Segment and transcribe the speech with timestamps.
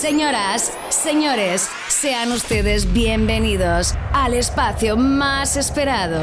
[0.00, 6.22] Señoras, señores, sean ustedes bienvenidos al espacio más esperado.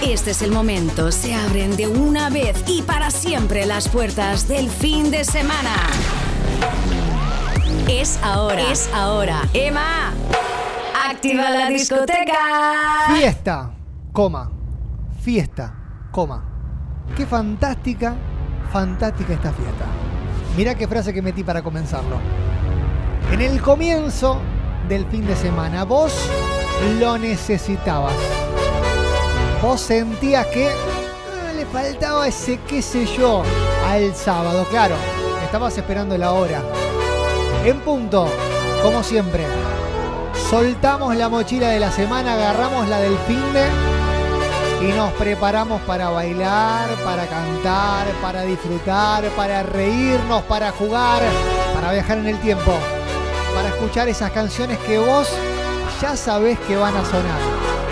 [0.00, 4.70] Este es el momento, se abren de una vez y para siempre las puertas del
[4.70, 5.74] fin de semana.
[7.88, 9.40] Es ahora, es ahora.
[9.52, 10.12] Emma,
[11.10, 13.12] activa la discoteca.
[13.12, 13.72] Fiesta,
[14.12, 14.52] coma.
[15.20, 15.74] Fiesta,
[16.12, 16.44] coma.
[17.16, 18.14] Qué fantástica,
[18.72, 19.86] fantástica esta fiesta.
[20.56, 22.51] Mirá qué frase que metí para comenzarlo.
[23.30, 24.40] En el comienzo
[24.88, 26.12] del fin de semana, vos
[26.98, 28.14] lo necesitabas.
[29.62, 33.42] Vos sentías que ah, le faltaba ese qué sé yo
[33.88, 34.96] al sábado, claro.
[35.44, 36.62] Estabas esperando la hora.
[37.64, 38.26] En punto,
[38.82, 39.46] como siempre.
[40.50, 43.66] Soltamos la mochila de la semana, agarramos la del fin de
[44.82, 51.22] y nos preparamos para bailar, para cantar, para disfrutar, para reírnos, para jugar,
[51.72, 52.72] para viajar en el tiempo,
[53.54, 55.28] para escuchar esas canciones que vos
[56.00, 57.38] ya sabés que van a sonar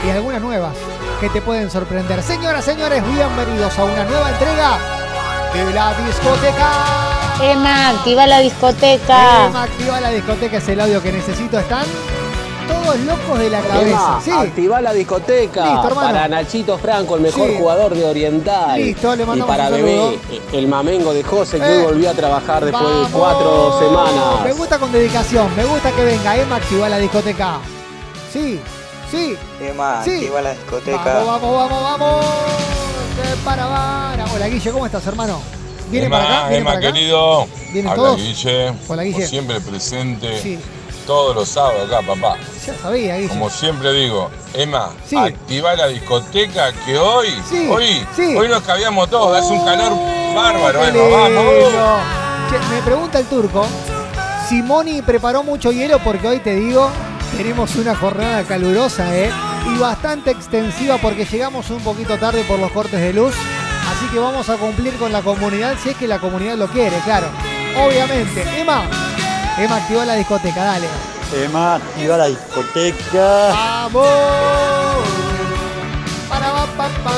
[0.04, 0.74] y algunas nuevas
[1.20, 2.22] que te pueden sorprender.
[2.22, 4.78] Señoras, señores, bienvenidos a una nueva entrega
[5.52, 6.72] de la discoteca.
[7.42, 9.46] Emma, activa la discoteca.
[9.46, 11.58] Emma, activa la discoteca, es el audio que necesito.
[11.58, 11.84] ¿Están?
[12.70, 14.20] Todos locos de la cabeza.
[14.24, 14.30] Sí.
[14.30, 17.56] activa la discoteca Listo, para Nachito Franco, el mejor Sí.
[17.58, 18.80] jugador de Oriental.
[18.80, 20.10] Listo, le y mandamos para un saludo.
[20.10, 21.76] Bebé, el mamengo de José, que Eh.
[21.78, 23.12] hoy volvió a trabajar después Vamos.
[23.12, 24.44] de cuatro semanas.
[24.44, 27.58] Me gusta con dedicación, me gusta que venga Emma activa la discoteca.
[28.32, 28.60] Sí,
[29.10, 29.36] sí.
[29.60, 30.14] Emma, Sí.
[30.16, 31.04] activa la discoteca.
[31.04, 32.24] Vamos, vamos, vamos, vamos.
[32.24, 34.24] Eh, Para, para.
[34.34, 35.40] Hola Guille, ¿cómo estás, hermano?
[35.90, 36.48] ¿Viene Emma, para acá?
[36.48, 36.92] ¿Viene Emma para acá?
[36.94, 38.16] querido, ¿Vienen habla todos?
[38.16, 39.14] Guille, Hola, Guille.
[39.16, 40.58] como siempre presente Sí,
[41.10, 42.36] todos los sábados acá, papá.
[42.64, 43.28] ya sabía, Guille.
[43.30, 45.16] Como siempre digo, Emma, Sí.
[45.16, 48.36] activa la discoteca que hoy, Sí, hoy, sí.
[48.36, 49.92] hoy nos cabíamos todos, hace un calor
[50.36, 51.44] bárbaro, Qué Emma, vamos.
[51.52, 51.96] lindo.
[52.48, 53.66] Che, me pregunta el turco,
[54.48, 56.88] Simoni preparó mucho hielo porque hoy te digo,
[57.36, 59.32] tenemos una jornada calurosa, ¿eh?
[59.74, 63.34] Y bastante extensiva porque llegamos un poquito tarde por los cortes de luz.
[63.90, 66.96] Así que vamos a cumplir con la comunidad si es que la comunidad lo quiere,
[67.04, 67.26] claro.
[67.84, 68.44] Obviamente.
[68.60, 68.82] Emma,
[69.58, 70.86] Emma activó la discoteca, dale.
[71.34, 73.48] Emma, activa la discoteca.
[73.50, 74.06] ¡Vamos!
[76.28, 77.12] Para, pa, pa, pa.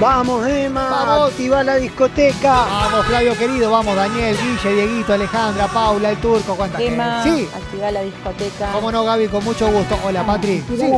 [0.00, 1.30] Vamos, Emma, Vamos.
[1.30, 2.64] activa la discoteca.
[2.64, 7.40] Vamos, Flavio querido, vamos, Daniel, Guille, Dieguito, Alejandra, Paula, el turco, cuánta Emma, gente.
[7.42, 8.72] Sí, activa la discoteca.
[8.72, 9.96] cómo no, Gaby, con mucho gusto.
[10.04, 10.64] Hola, Patri.
[10.68, 10.90] Sí.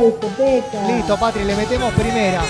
[0.87, 2.41] Listo, Patri, le metemos primera.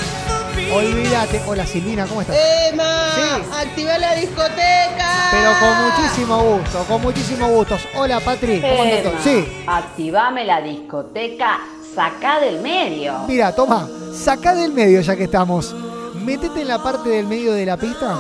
[0.73, 1.41] Olvídate.
[1.47, 2.35] Hola, Silvina, ¿cómo estás?
[2.71, 3.43] Emma, Sí.
[3.61, 5.29] activa la discoteca.
[5.31, 7.77] Pero con muchísimo gusto, con muchísimo gusto.
[7.95, 9.13] Hola, Patri, ¿cómo andas todo?
[9.23, 11.59] Sí, Activame la discoteca,
[11.95, 13.19] sacá del medio.
[13.27, 15.73] mira, toma, sacá del medio ya que estamos.
[16.15, 18.17] Metete en la parte del medio de la pista.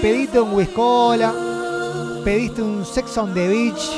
[0.00, 1.32] Pedite un whiskola,
[2.24, 3.90] pediste un Sex on the Beach,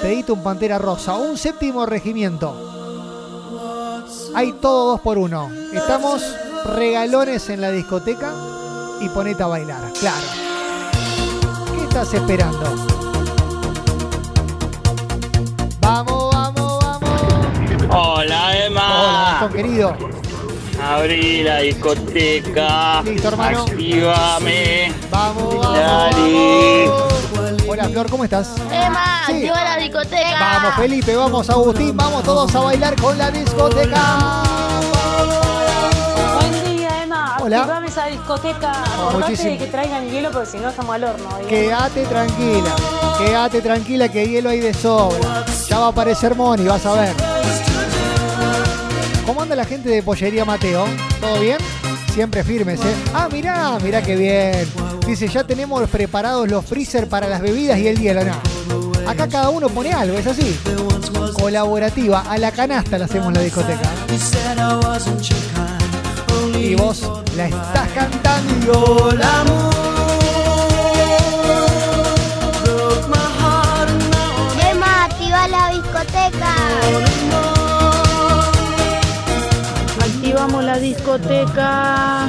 [0.00, 2.64] pediste un Pantera Rosa, un séptimo regimiento.
[4.34, 5.50] Hay todo dos por uno.
[5.72, 6.22] Estamos
[6.64, 8.32] regalones en la discoteca
[9.00, 10.26] y ponete a bailar, claro.
[11.74, 12.86] ¿Qué estás esperando?
[15.80, 17.10] Vamos, vamos, vamos.
[17.90, 19.00] Hola, Emma.
[19.02, 19.96] Hola, Gastón querido.
[20.82, 23.02] Abrí la discoteca.
[23.02, 23.62] Listo, hermano.
[23.62, 24.92] Actívame.
[25.10, 25.78] Vamos, vamos.
[25.78, 26.88] Dale.
[26.88, 27.12] vamos.
[27.68, 28.54] Hola, Flor, ¿cómo estás?
[28.70, 29.32] Emma, Sí.
[29.32, 30.38] activa la discoteca.
[30.40, 34.42] Vamos, Felipe, vamos, Agustín, vamos todos a bailar con la discoteca.
[37.48, 37.60] Hola.
[37.60, 38.72] Activame esa discoteca.
[39.08, 41.30] Acordate de que traigan hielo porque si no estamos al horno.
[41.40, 41.46] ¿eh?
[41.48, 42.76] Quédate tranquila,
[43.16, 45.46] quédate tranquila que hielo hay de sobra.
[45.66, 47.14] Ya va a aparecer Moni, vas a ver.
[49.24, 50.84] ¿Cómo anda la gente de Pollería Mateo?
[51.22, 51.56] ¿Todo bien?
[52.12, 52.94] Siempre firmes, ¿eh?
[53.14, 54.70] Ah, mirá, mirá qué bien.
[55.06, 59.08] Dice, ya tenemos preparados los freezer para las bebidas y el hielo, no.
[59.08, 60.54] Acá cada uno pone algo, es así.
[61.32, 63.88] Colaborativa, a la canasta la hacemos en la discoteca.
[66.58, 69.10] Y vos la estás cantando.
[74.70, 76.54] Emma, activa la discoteca.
[80.00, 82.28] Activamos la discoteca.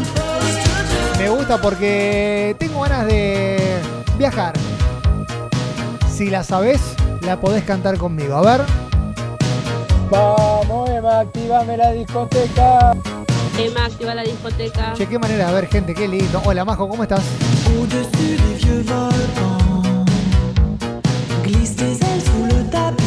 [1.17, 3.81] Me gusta porque tengo ganas de
[4.17, 4.53] viajar.
[6.15, 6.79] Si la sabés,
[7.21, 8.35] la podés cantar conmigo.
[8.35, 8.61] A ver.
[10.09, 12.95] Vamos, Emma, activame la discoteca.
[13.59, 14.93] Emma, activa la discoteca.
[14.93, 16.41] Che, qué manera de ver gente, qué lindo.
[16.45, 17.21] Hola, Majo, ¿cómo estás?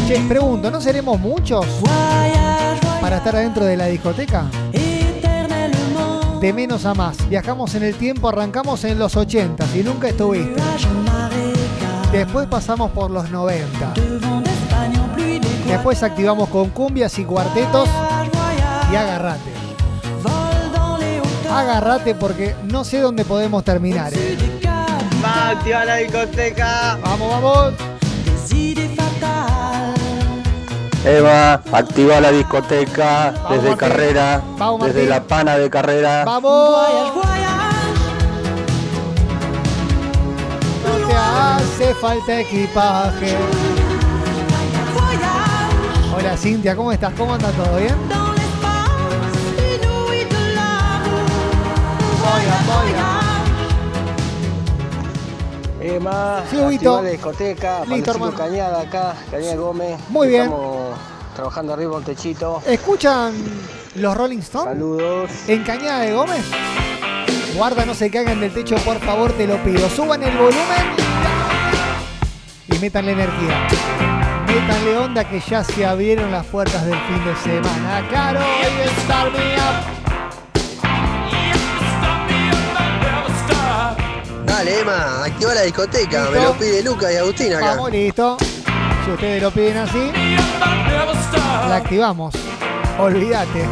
[0.06, 1.64] Che, pregunto, ¿no seremos muchos
[3.00, 4.44] para estar adentro de la discoteca?
[6.38, 7.26] De menos a más.
[7.30, 10.60] Viajamos en el tiempo, arrancamos en los 80 y nunca estuviste.
[12.12, 13.94] Después pasamos por los 90.
[15.66, 17.88] Después activamos con cumbias y cuartetos
[18.92, 19.51] y agarrate.
[21.52, 24.12] Agarrate porque no sé dónde podemos terminar.
[24.14, 24.36] ¿eh?
[25.24, 26.98] Va, activa la discoteca.
[27.04, 27.74] Vamos, vamos.
[31.04, 33.88] Eva, activa la discoteca Vamos, desde Martín.
[33.88, 36.24] carrera, Vamos, desde la pana de carrera.
[36.24, 36.86] ¡Vamos!
[40.86, 43.36] No te hace falta equipaje.
[46.16, 47.12] Hola Cintia, ¿cómo estás?
[47.18, 47.96] ¿Cómo anda todo bien?
[52.32, 53.20] Vaya.
[55.80, 57.02] Emma, Sí, Huguito.
[57.02, 58.32] discoteca, Listo.
[58.36, 59.98] Cañada acá, Cañada Gómez.
[60.08, 60.44] Muy bien.
[60.44, 60.96] Estamos
[61.34, 62.62] trabajando arriba un techito.
[62.66, 63.34] ¿Escuchan
[63.96, 64.74] los Rolling Stones?
[64.74, 65.30] Saludos.
[65.48, 66.44] ¿En Cañada de Gómez?
[67.54, 69.90] Guarda, no se caigan del techo, por favor, te lo pido.
[69.90, 70.96] Suban el volumen
[72.68, 73.68] y métanle energía.
[74.46, 78.06] Métanle onda que ya se abrieron las puertas del fin de semana.
[78.08, 80.01] Claro, hoy es
[84.52, 86.24] Dale, Emma, activa la discoteca.
[86.24, 86.32] Listo.
[86.38, 87.70] Me lo pide Lucas y Agustín acá.
[87.70, 88.36] Vamos, listo.
[89.04, 90.12] Si ustedes lo piden así,
[91.68, 92.34] la activamos.
[92.98, 93.64] Olvídate.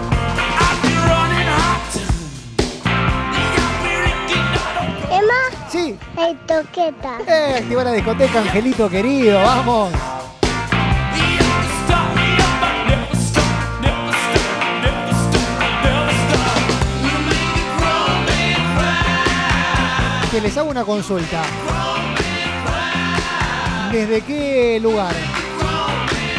[5.11, 7.19] Emma, Sí, el toqueta.
[7.27, 9.91] eh, activa la discoteca, Angelito querido, vamos.
[20.31, 21.43] Que les hago una consulta.
[23.93, 25.15] ¿Desde qué lugar?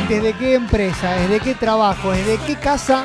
[0.07, 1.11] ¿Desde qué empresa?
[1.13, 2.11] ¿Desde qué trabajo?
[2.11, 3.03] ¿Desde qué casa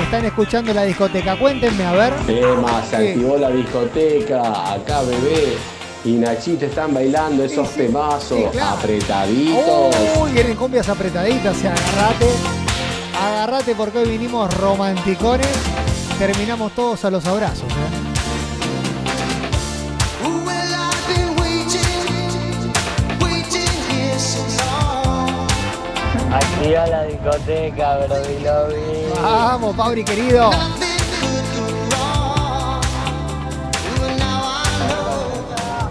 [0.00, 1.38] están escuchando la discoteca?
[1.38, 2.14] Cuéntenme, a ver.
[2.28, 3.08] Emma, se Sí.
[3.08, 5.58] activó la discoteca, acá bebé
[6.04, 7.80] y Nachito están bailando esos Sí, sí.
[7.86, 8.76] temazos Sí, claro.
[8.78, 9.96] apretaditos.
[10.18, 12.26] Uy, vienen cumbias apretaditas, y agarrate.
[13.22, 15.46] Agarrate porque hoy vinimos romanticones.
[16.18, 17.64] Terminamos todos a los abrazos.
[17.64, 17.99] ¿eh?
[26.32, 29.20] Activa la discoteca, Brody Lobby.
[29.20, 30.50] Vamos, Pabri querido.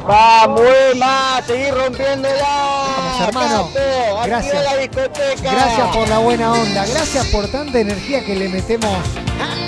[0.07, 2.35] Vamos, Emma, seguí rompiéndola.
[2.41, 3.69] Vamos, hermano.
[3.73, 4.63] Capo, Gracias.
[4.63, 5.51] La discoteca.
[5.51, 6.85] Gracias por la buena onda.
[6.85, 8.97] Gracias por tanta energía que le metemos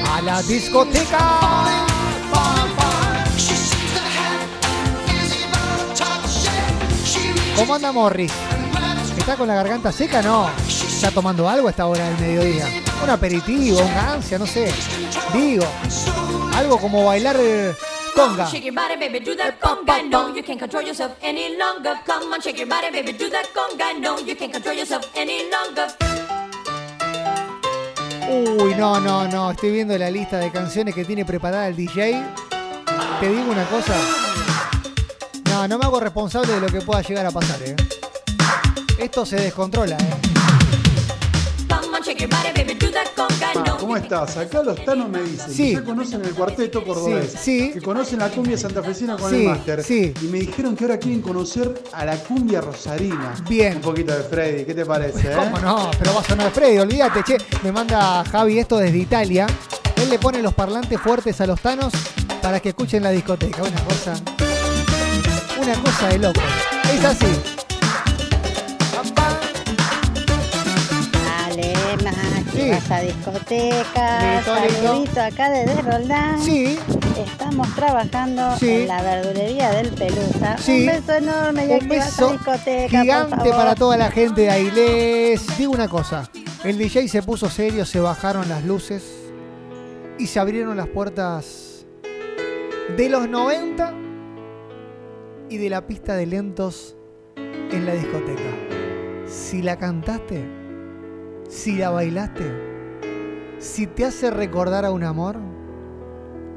[0.10, 1.40] a la discoteca.
[7.58, 8.32] ¿Cómo anda Morris?
[9.22, 10.24] ¿Está con la garganta seca?
[10.24, 10.50] No.
[10.68, 12.66] ¿Está tomando algo a esta hora del mediodía?
[13.04, 14.74] Un aperitivo, un gancia, no sé.
[15.32, 15.64] Digo,
[16.56, 17.72] algo como bailar eh,
[18.16, 18.48] conga.
[28.28, 29.52] Uy, no, no, no.
[29.52, 32.24] Estoy viendo la lista de canciones que tiene preparada el DJ.
[33.20, 33.94] Te digo una cosa.
[35.46, 37.76] No, no me hago responsable de lo que pueda llegar a pasar, eh.
[39.02, 40.10] Esto se descontrola, eh.
[43.66, 44.38] No, ¿Cómo estás?
[44.38, 45.64] Acá los tanos me dicen Sí.
[45.70, 47.38] que ya conocen el cuarteto cordobés, Sí,
[47.68, 47.72] sí.
[47.74, 49.84] que conocen la cumbia santafesina con Sí, el máster.
[49.84, 50.14] sí.
[50.22, 53.34] Y me dijeron que ahora quieren conocer a la cumbia rosarina.
[53.50, 53.76] Bien.
[53.78, 55.32] Un poquito de Freddy, ¿qué te parece?
[55.32, 55.36] eh?
[55.36, 55.92] ¿Cómo no?
[56.00, 57.38] Pero va a sonar Freddy, olvídate, che.
[57.64, 59.48] Me manda Javi esto desde Italia.
[59.98, 61.92] Él le pone los parlantes fuertes a los tanos
[62.42, 63.62] para que escuchen la discoteca.
[63.64, 64.14] Una cosa.
[65.62, 66.42] Una cosa de loco.
[66.94, 67.26] Es así.
[72.54, 72.70] Sí.
[72.70, 74.36] vas a discoteca.
[74.36, 74.82] Listo, listo.
[74.84, 76.42] Saludito acá desde Roldán.
[76.42, 76.78] Sí.
[77.18, 78.70] Estamos trabajando Sí.
[78.70, 80.58] en la verdulería del Pelusa.
[80.58, 80.82] Sí.
[80.82, 83.56] Un beso enorme y Un beso discoteca, por gigante favor.
[83.56, 84.72] para toda la gente de ahí.
[84.72, 86.30] Les digo una cosa.
[86.64, 89.04] El DJ se puso serio, se bajaron las luces
[90.20, 91.86] y se abrieron las puertas
[92.98, 93.94] de los 90
[95.50, 96.96] y de la pista de lentos
[97.36, 98.42] en la discoteca.
[99.28, 100.44] Si la cantaste,
[101.52, 102.46] si la bailaste,
[103.60, 105.38] si te hace recordar a un amor,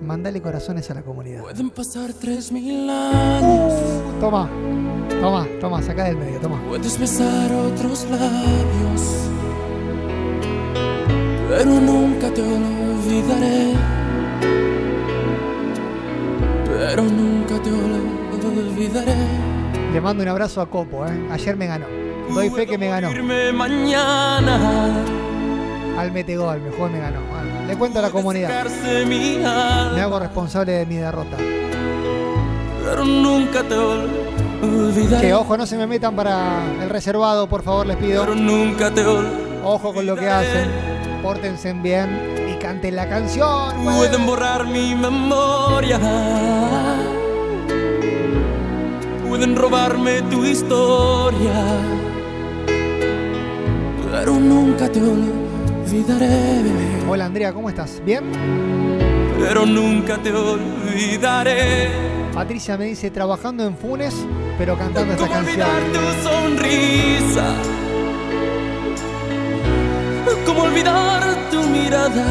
[0.00, 1.42] mándale corazones a la comunidad.
[1.42, 3.74] Pueden pasar tres mil años.
[4.20, 4.48] Toma,
[5.20, 6.62] toma, toma, saca del medio, toma.
[6.68, 9.30] Puedes besar otros labios.
[11.48, 13.74] Pero nunca te olvidaré.
[16.66, 17.70] Pero nunca te
[18.46, 19.16] olvidaré.
[19.92, 21.28] Le mando un abrazo a Copo, ¿eh?
[21.30, 22.03] Ayer me ganó.
[22.32, 23.08] Doy fe que me ganó.
[25.98, 27.20] Al metegol, me jugó y me ganó.
[27.30, 28.64] Bueno, le cuento a la comunidad.
[29.94, 31.36] Me hago responsable de mi derrota.
[32.84, 33.76] pero nunca te.
[35.20, 38.22] Que ojo, no se me metan para el reservado, por favor, les pido.
[38.24, 39.04] Pero nunca te.
[39.62, 40.68] Ojo con lo que hacen.
[41.22, 43.72] Pórtense bien y canten la canción.
[43.82, 43.96] pues.
[43.96, 45.98] Pueden borrar mi memoria.
[49.28, 51.52] Pueden robarme tu historia.
[54.24, 56.62] Pero nunca te olvidaré.
[57.06, 58.00] Hola Andrea, ¿cómo estás?
[58.06, 58.24] ¿Bien?
[59.38, 61.90] Pero nunca te olvidaré.
[62.32, 64.14] Patricia me dice, trabajando en Funes,
[64.56, 65.60] pero cantando esta ¿Cómo canción.
[65.60, 67.54] olvidar tu sonrisa?
[70.46, 72.24] ¿Cómo olvidar tu mirada?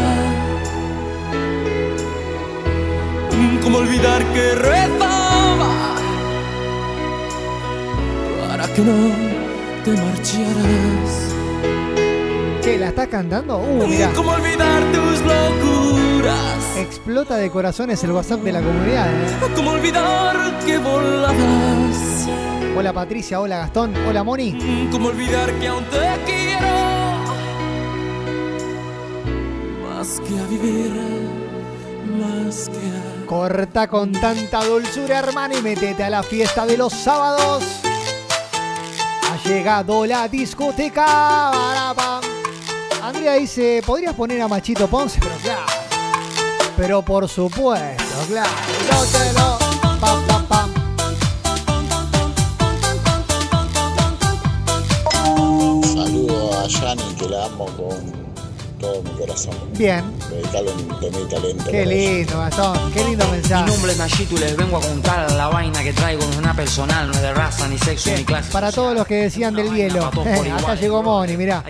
[3.61, 5.95] ¿Cómo olvidar que rezaba
[8.47, 9.11] para que no
[9.85, 11.32] te marcharas?
[12.63, 12.77] ¿Qué?
[12.77, 13.57] ¿La estás cantando?
[13.57, 14.09] Uh, mirá.
[14.15, 16.77] ¿Cómo olvidar tus locuras?
[16.77, 19.37] Explota de corazones el WhatsApp de la comunidad, ¿eh?
[19.53, 22.27] ¿Cómo olvidar que volabas?
[22.75, 24.87] Hola Patricia, hola Gastón, hola Moni.
[24.91, 26.67] ¿Cómo olvidar que aún te quiero?
[29.83, 30.91] Más que a vivir,
[32.17, 33.25] más que a...
[33.25, 37.81] Corta con tanta dulzura, hermano, y métete a la fiesta de los sábados.
[39.31, 41.51] Ha llegado la discoteca.
[41.51, 42.42] Barapam.
[43.03, 45.19] Andrea dice, ¿podrías poner a Machito Ponce?
[45.19, 45.61] Pero claro.
[46.77, 48.49] Pero por supuesto, claro.
[48.91, 50.73] No te lo- pam, pam, pam.
[55.83, 58.13] Saludo a Yani que la amo con
[58.79, 59.55] todo mi corazón.
[59.77, 60.03] Bien.
[60.29, 61.63] Dedicarle un temita lento.
[61.71, 62.91] Qué lindo, Gastón.
[62.93, 63.63] Qué lindo mensaje.
[63.65, 66.23] Mi nombre es Nachito y les vengo a contar la vaina que traigo.
[66.25, 68.51] No es una personal, no es de raza, ni sexo, ni clase.
[68.51, 70.05] Para todos los que decían del hielo.
[70.57, 71.63] Acá llegó Moni, mirá.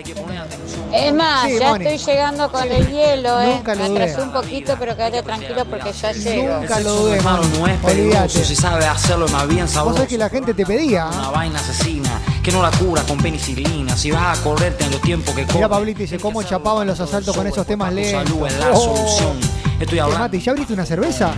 [0.96, 1.86] Es más, Sí, ya Moni.
[1.86, 3.54] estoy llegando con el hielo, ¿eh?
[3.56, 4.02] Nunca lo Me dudé.
[4.04, 6.60] atrasé un poquito, pero quédate tranquilo porque ya llego.
[6.60, 8.44] Nunca lo dudé, no es peligroso.
[8.44, 9.96] Si sabe hacerlo, más bien sabroso.
[9.96, 11.06] sabés que la gente te pedía.
[11.06, 13.96] Una vaina asesina que no la cura con penicilina.
[13.96, 17.34] Si vas a correrte en los tiempos que corren, Pablito dice, ¿cómo chapaban los asaltos
[17.36, 18.28] con esos temas lentos?
[18.28, 18.76] salud es la Oh.
[18.76, 19.40] solución.
[19.80, 20.24] Estoy Eh, hablando.
[20.26, 21.32] Mati, ¿ya abriste una cerveza?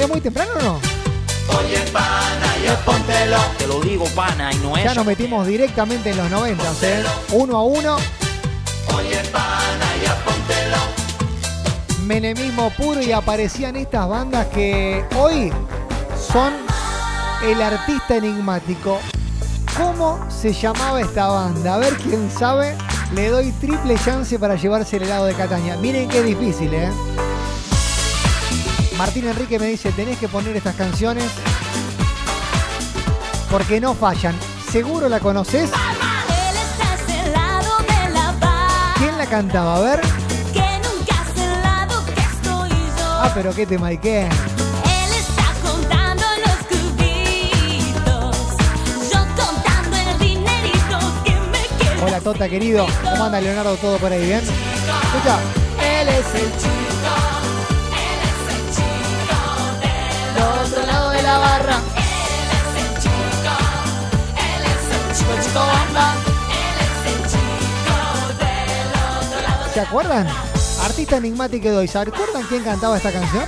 [0.00, 0.80] ¿Es muy temprano o no?
[1.58, 3.36] Oye, pana, ya póntelo.
[3.58, 4.82] Te lo digo, pana, y no es.
[4.82, 7.04] Ya nos metimos directamente en los 90, ¿eh?
[7.30, 7.96] Uno a uno.
[8.94, 10.76] Oye, pana, ya póntelo.
[12.04, 15.52] Menemismo puro y aparecían estas bandas que hoy
[16.32, 16.52] son
[17.44, 19.00] el artista enigmático.
[19.76, 21.74] ¿Cómo se llamaba esta banda?
[21.74, 22.76] A ver quién sabe.
[23.14, 25.76] Le doy triple chance para llevarse el helado de Cataña.
[25.76, 26.90] Miren qué difícil, ¿eh?
[28.96, 31.24] Martín Enrique me dice, tenés que poner estas canciones
[33.50, 34.34] porque no fallan.
[34.70, 35.70] ¿Seguro la conoces?
[39.26, 39.76] La cantaba?
[39.76, 40.00] A ver.
[40.52, 43.06] que nunca es el lado que estoy yo.
[43.08, 44.22] Ah, pero qué tema y qué.
[44.22, 48.36] Él está contando los cubitos,
[49.12, 52.04] yo contando el dinerito que me queda.
[52.04, 52.86] Hola Tota querido.
[53.02, 53.76] ¿Cómo anda Leonardo?
[53.76, 54.40] ¿Todo por ahí bien?
[54.40, 55.38] Escucha.
[55.82, 57.14] Él es el chico.
[58.06, 59.38] Él es el chico
[59.80, 61.76] del otro lado de la barra.
[61.96, 63.54] Él es el chico,
[64.36, 66.25] él es el chico, chico bamba.
[69.76, 70.26] ¿Se acuerdan?
[70.80, 71.86] Artista enigmático de hoy.
[71.86, 73.44] ¿Se acuerdan quién cantaba esta canción?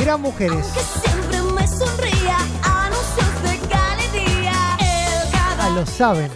[0.00, 0.66] Eran mujeres.
[5.60, 6.32] Ah, lo saben.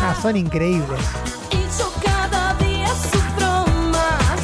[0.00, 1.00] Ah, son increíbles.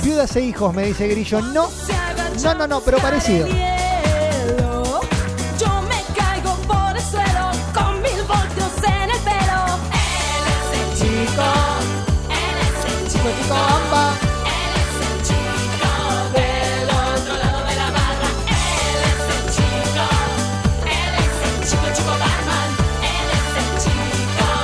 [0.02, 1.40] Viudas e hijos, me dice Grillo.
[1.42, 1.70] No,
[2.42, 3.46] no, no, no, pero parecido.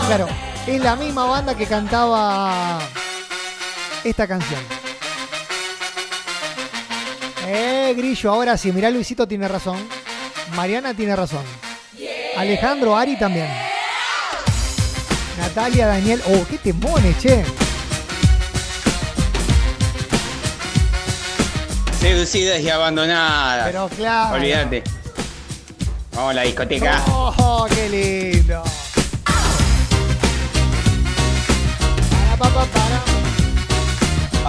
[0.06, 0.28] Claro,
[0.68, 2.78] es la misma banda que cantaba
[4.04, 4.60] esta canción.
[7.48, 9.76] Eh, Grillo, ahora sí, mirá Luisito tiene razón.
[10.54, 11.44] Mariana tiene razón.
[12.36, 13.48] Alejandro Ari también.
[15.38, 16.22] Natalia, Daniel.
[16.26, 17.44] Oh, qué temones, che.
[21.98, 23.66] Seducidas y abandonadas.
[23.66, 24.36] Pero claro.
[24.36, 24.84] Olvídate.
[26.14, 27.02] Vamos a la discoteca.
[27.08, 28.62] Oh, qué lindo.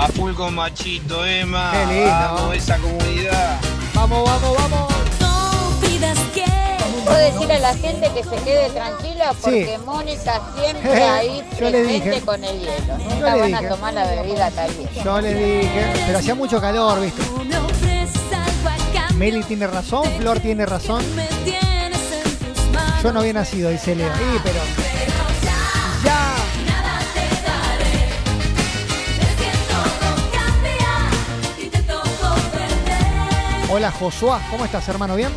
[0.07, 0.13] Para.
[0.13, 1.71] A full con machito, Emma.
[1.71, 2.09] Qué lindo.
[2.11, 3.59] Vamos, esa comunidad.
[3.93, 4.93] Vamos, vamos, vamos.
[5.19, 6.45] No pidas que
[7.05, 9.85] Puedo decirle a la gente que se quede tranquila porque Sí.
[9.85, 12.97] Mónica siempre ahí le presente con el hielo.
[12.99, 13.65] Yo Nunca le van dije.
[13.65, 15.01] a tomar la bebida caliente.
[15.05, 17.21] Yo les dije, pero hacía mucho calor, ¿viste?
[19.15, 21.01] Meli tiene razón, Flor tiene razón.
[23.03, 24.09] Yo no había nacido, dice Leo.
[24.13, 24.59] Sí, pero.
[33.77, 35.15] Hola Josuá, ¿cómo estás, hermano?
[35.15, 35.29] ¿Bien?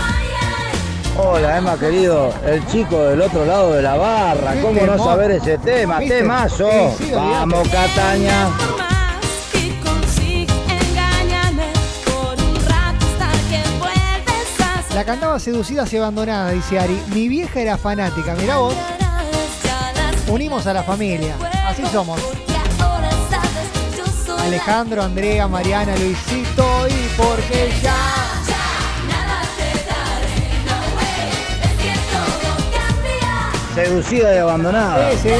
[0.00, 0.78] Hay ay.
[1.18, 2.32] Hola, Emma, querido.
[2.46, 4.54] El chico del otro lado de la barra.
[4.62, 5.98] ¿Cómo no saber ese tema?
[5.98, 6.20] ¿Viste?
[6.20, 6.70] Temazo.
[6.70, 7.34] Sí, sí, olvídate.
[7.34, 8.48] Vamos, Cataña.
[14.94, 16.98] La cantaba Seducidas y Abandonadas, dice Ari.
[17.12, 18.74] Mi vieja era fanática, mirá vos.
[18.74, 21.36] ya Unimos a la familia.
[21.66, 22.18] Así somos.
[24.48, 27.94] Alejandro, Andrea, Mariana, Luisito y porque ya.
[33.74, 35.12] Seducida y abandonada.
[35.12, 35.30] Sí, sí,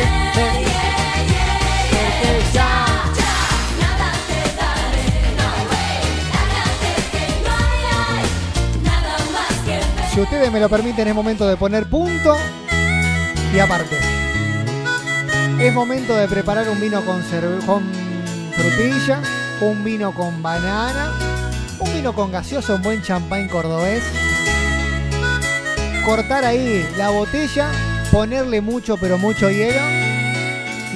[10.12, 12.37] Si ustedes me lo permiten, es momento de poner punto
[13.55, 13.97] y aparte.
[15.59, 17.23] Es momento de preparar un vino con,
[17.65, 18.08] con
[18.59, 19.21] frutilla,
[19.61, 21.12] un vino con banana,
[21.79, 24.03] un vino con gaseosa, un buen champán cordobés.
[26.05, 27.71] Cortar ahí la botella,
[28.11, 29.81] ponerle mucho pero mucho hielo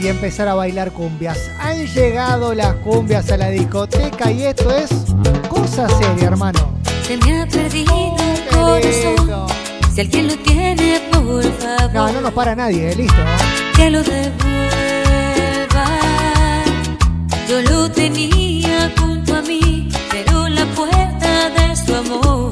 [0.01, 1.39] y empezar a bailar cumbias.
[1.61, 4.91] Han llegado las cumbias a la discoteca y esto es
[5.49, 6.59] cosa seria, hermano.
[7.07, 9.47] se me ha perdido el corazón
[9.95, 13.15] si alguien lo tiene por favor No, no nos para nadie, eh, listo.
[13.19, 13.77] ¿no?
[13.77, 14.92] que lo devuelva.
[17.53, 22.51] Yo lo tenía junto a mí, pero la puerta de su amor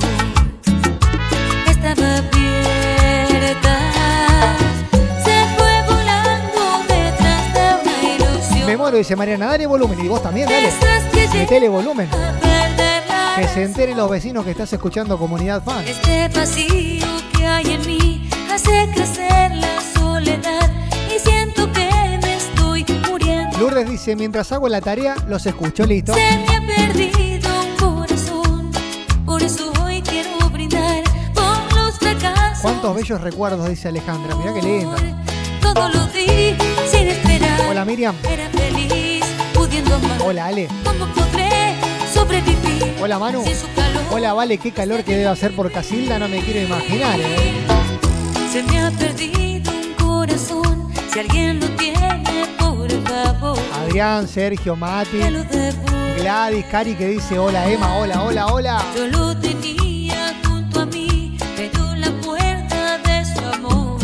[1.67, 3.79] estaba abierta.
[5.25, 8.67] Se fue volando detrás de una ilusión.
[8.67, 10.05] Me muero, dice Mariana, dale volumen.
[10.05, 10.71] Y vos también, dale.
[11.33, 12.07] Metele volumen.
[13.37, 15.83] Que se enteren los vecinos que estás escuchando Comunidad Fan.
[15.89, 19.80] Este vacío que hay en mí hace crecer la
[23.61, 26.15] Lourdes dice, mientras hago la tarea, los escucho, listo.
[26.15, 28.71] Se me ha perdido un corazón,
[29.27, 32.63] por eso hoy quiero brindar por los fracasos.
[32.63, 34.35] Cuántos bellos recuerdos, dice Alejandra.
[34.35, 34.97] Mirá qué lindo.
[35.61, 36.57] Todo lo di
[36.91, 37.61] sin esperar.
[37.69, 38.17] Hola Miriam.
[38.27, 40.23] Era feliz pudiendo amar.
[40.25, 40.67] Hola Ale.
[40.83, 41.75] ¿Cómo podré
[42.15, 42.95] sobrevivir?
[43.03, 43.45] Hola Manu.
[43.45, 44.03] Sin su calor.
[44.11, 47.21] Hola Vale, qué calor que debe hacer por Casilda, no me quiero imaginar.
[47.21, 47.53] ¿eh?
[48.51, 50.89] Se me ha perdido un corazón.
[51.13, 52.00] Si alguien lo tiene,
[53.91, 55.19] Adrián, Sergio, Mati.
[56.17, 58.81] Gladys, Cari que dice hola Emma, hola, hola, hola.
[58.95, 63.99] Yo lo tenía junto a mí, pero la puerta de su amor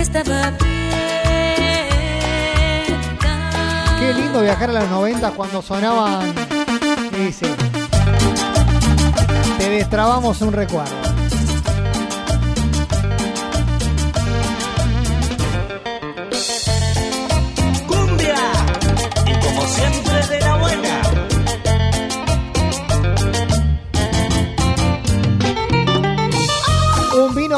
[0.00, 0.58] estaba abierta.
[4.00, 6.34] Qué lindo viajar a los 90 cuando sonaban.
[7.16, 7.46] Dice.
[9.58, 11.07] Te destrabamos un recuerdo.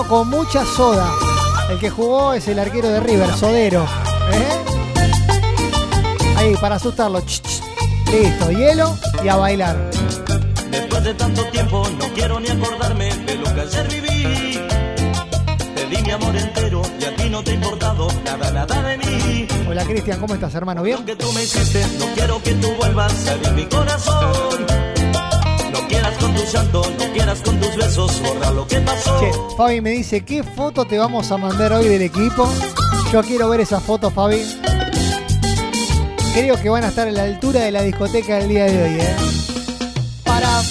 [0.00, 1.12] Vino con mucha soda.
[1.68, 3.84] El que jugó es el arquero de River, Sodero.
[4.32, 4.58] ¿Eh?
[6.36, 7.20] Ahí, para asustarlo.
[7.20, 7.60] Ch, ch.
[8.10, 9.90] Listo, hielo y a bailar.
[10.70, 14.60] Después de tanto tiempo no quiero ni acordarme de lo que ayer viví.
[15.74, 18.96] Te di mi amor entero y a ti no te ha importado nada, nada de
[18.96, 19.48] mí.
[19.68, 20.82] Hola Cristian, ¿cómo estás, hermano?
[20.82, 21.00] ¿Bien?
[21.00, 24.89] Lo que tú me hiciste, no quiero que tú vuelvas a herir mi corazón.
[25.72, 29.20] No quieras con tu llanto, no quieras con tus besos, borra lo que pasó.
[29.20, 32.48] Che, Fabi me dice, ¿qué foto te vamos a mandar hoy del equipo?
[33.12, 34.42] Yo quiero ver esa foto, Fabi.
[36.34, 39.00] Creo que van a estar a la altura de la discoteca del día de hoy,
[39.00, 39.16] ¿eh?
[40.24, 40.62] Para.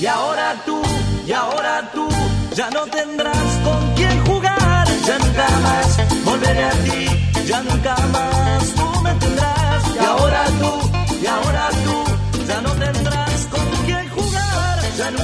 [0.00, 0.82] Y ahora tú,
[1.26, 2.08] y ahora tú,
[2.54, 4.88] ya no tendrás con quién jugar.
[5.06, 7.06] Ya nunca más volveré a ti,
[7.46, 9.84] ya nunca más tú me tendrás.
[9.94, 10.90] Y ahora tú,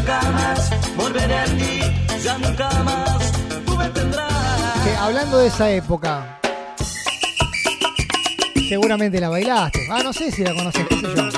[0.00, 0.20] jugar.
[0.20, 1.80] Ya nunca más volveré a ti,
[2.22, 3.32] ya nunca más
[3.66, 4.84] tú me tendrás.
[4.84, 6.38] Che, hablando de esa época.
[8.68, 9.88] Seguramente la bailaste.
[9.90, 11.28] Ah, no sé si la conoces, qué sé yo.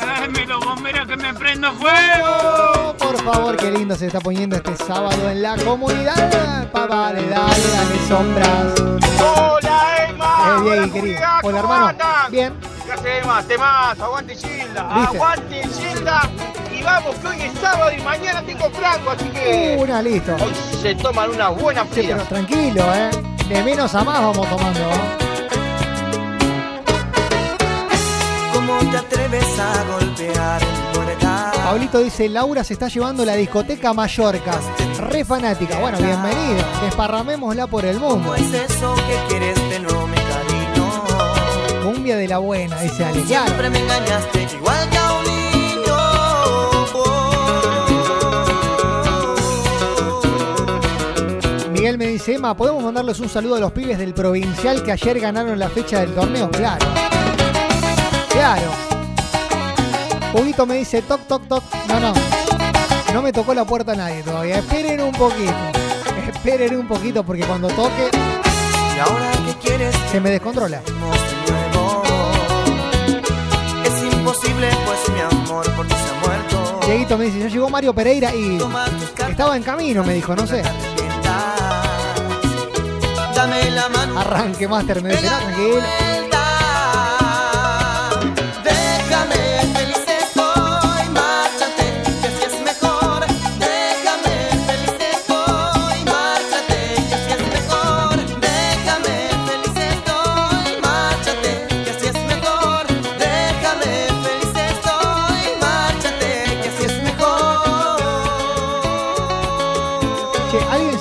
[0.00, 2.96] ¡Ay, los bomberos que me prendo fuego!
[2.98, 6.70] Por favor, qué lindo se está poniendo este sábado en la comunidad.
[6.72, 8.74] Papá, dale, dale, dale sombras.
[9.20, 10.56] ¡Hola, Emma!
[10.56, 11.20] Eh, bien, querido.
[11.42, 11.98] Hola, hermano.
[12.30, 12.69] Bien.
[13.02, 13.42] ¿Qué hace, Emma?
[13.42, 14.94] Temazo, aguante Gilda.
[14.94, 15.16] ¿Viste?
[15.16, 16.30] Aguante Gilda.
[16.72, 19.76] Y vamos, que hoy es sábado y mañana tengo franco, así que.
[19.78, 20.34] Una, listo.
[20.34, 23.10] Hoy se toman una buena Sí, pero tranquilo, ¿eh?
[23.48, 24.80] De menos a más vamos tomando.
[28.52, 30.80] ¿Cómo te atreves a golpear?
[31.70, 34.58] Pablito dice, Laura se está llevando la discoteca Mallorca.
[34.98, 35.78] Re fanática.
[35.78, 36.64] Bueno, bienvenido.
[36.82, 38.14] Desparramémosla por el mundo.
[38.24, 40.49] ¿Cómo es eso que quieres de no cariño?
[41.92, 43.24] Cumbia de la buena, dice Ale.
[43.24, 45.96] Siempre me engañaste igual que a un niño.
[51.72, 55.18] Miguel me dice, Emma, ¿podemos mandarles un saludo a los pibes del provincial que ayer
[55.18, 56.48] ganaron la fecha del torneo?
[56.52, 56.86] Claro.
[58.28, 58.70] Claro.
[60.32, 61.64] Huguito me dice, toc, toc, toc.
[61.88, 62.12] No, no.
[63.12, 64.58] No me tocó la puerta nadie todavía.
[64.58, 65.52] Esperen un poquito.
[66.32, 68.10] Esperen un poquito porque cuando toque
[68.96, 69.96] ¿Y ahora qué quieres?
[70.12, 70.82] se me descontrola.
[74.68, 76.80] Imposible, pues mi amor por ti se ha muerto.
[76.86, 78.58] Dieguito me dice, ya llegó Mario Pereira y
[79.28, 80.62] estaba en camino, me dijo, no sé.
[83.34, 84.20] Dame la mano.
[84.20, 86.19] Arranque, Master, me dice, no, tranquilo.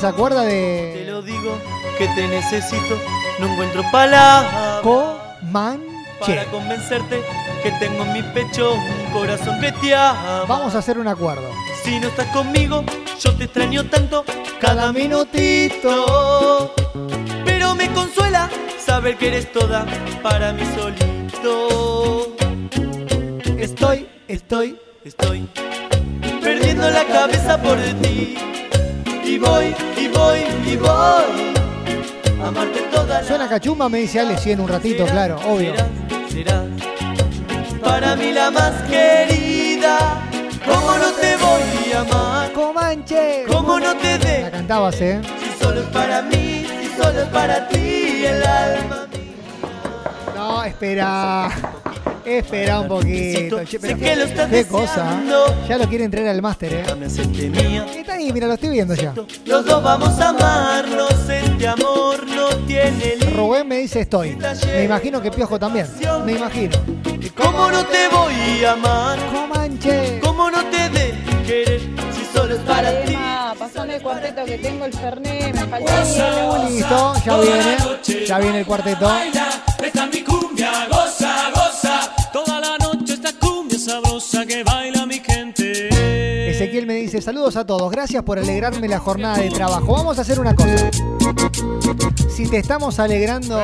[0.09, 1.57] ¿Alguien se acuerda Te de lo digo,
[1.97, 2.99] que te necesito,
[3.39, 4.81] no encuentro palabras.
[4.81, 5.85] Comanche?
[6.19, 7.21] Para convencerte
[7.63, 10.45] que tengo en mi pecho un corazón que te ama.
[10.47, 11.49] Vamos a hacer un acuerdo.
[11.83, 12.83] Si no estás conmigo,
[13.19, 14.25] yo te extraño tanto
[14.59, 16.73] cada minutito.
[17.45, 18.49] Pero me consuela
[18.85, 19.85] saber que eres toda
[20.21, 22.35] para mí solito.
[23.57, 25.47] Estoy, estoy, estoy
[26.41, 28.35] perdiendo la cabeza por ti.
[29.29, 31.53] Y voy, y voy, y voy.
[32.43, 35.73] Amarte toda la Suena cachumba, me dice Ale, sí, en un ratito, claro, obvio.
[36.27, 36.65] serás
[37.79, 40.19] para mí la más querida.
[40.65, 42.51] ¿Cómo no te voy a amar?
[42.53, 43.43] Comanche.
[43.47, 44.41] ¿Cómo no te de?
[44.41, 45.21] La cantabas, ¿eh?
[45.43, 49.07] Si solo es para mí, si solo es para ti el alma.
[50.35, 51.51] No, espera.
[52.37, 53.63] Espera un poquito.
[53.65, 55.03] Che, pero sé que lo estás ¿Qué cosa?
[55.03, 55.67] deseando.
[55.67, 56.83] Ya lo quiere entrar al máster, ¿eh?
[57.97, 59.13] Está ahí, mira, lo estoy viendo ya.
[59.45, 63.15] Los dos vamos a amarnos, este amor no tiene.
[63.35, 64.37] Rubén me dice estoy.
[64.67, 65.87] Me imagino que Piojo también.
[66.25, 66.77] Me imagino.
[67.35, 69.17] ¿Cómo no te voy a amar?
[69.33, 70.19] Comanche.
[70.21, 71.13] ¿Cómo no te de
[71.45, 71.81] querer
[72.13, 73.17] si solo es para ti?
[73.57, 76.69] Pasame el cuarteto que tengo el Fernet, me falta hielo.
[76.69, 78.25] Listo, ya viene.
[78.25, 79.11] Ya viene el cuarteto.
[79.83, 81.18] Esta es mi cumbia, goza.
[84.47, 86.49] Que baila mi gente.
[86.51, 89.93] Ezequiel me dice, saludos a todos, gracias por alegrarme la jornada de trabajo.
[89.93, 90.91] Vamos a hacer una cosa.
[92.29, 93.61] Si te estamos alegrando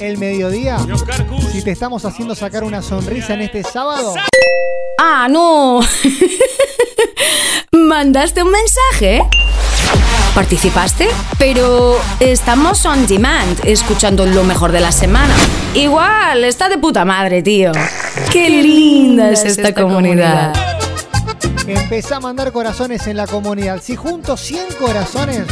[0.00, 0.78] el mediodía,
[1.52, 4.14] si te estamos haciendo sacar una sonrisa en este sábado,
[4.98, 5.80] Ah, no.
[7.72, 9.22] ¿Mandaste un mensaje?
[10.34, 11.08] ¿Participaste?
[11.38, 15.34] Pero estamos on demand, escuchando lo mejor de la semana.
[15.74, 17.72] Igual, está de puta madre, tío.
[18.32, 20.54] Qué linda es esta comunidad.
[21.66, 23.80] empezá a mandar corazones en la comunidad.
[23.82, 25.42] Si juntos 100 corazones,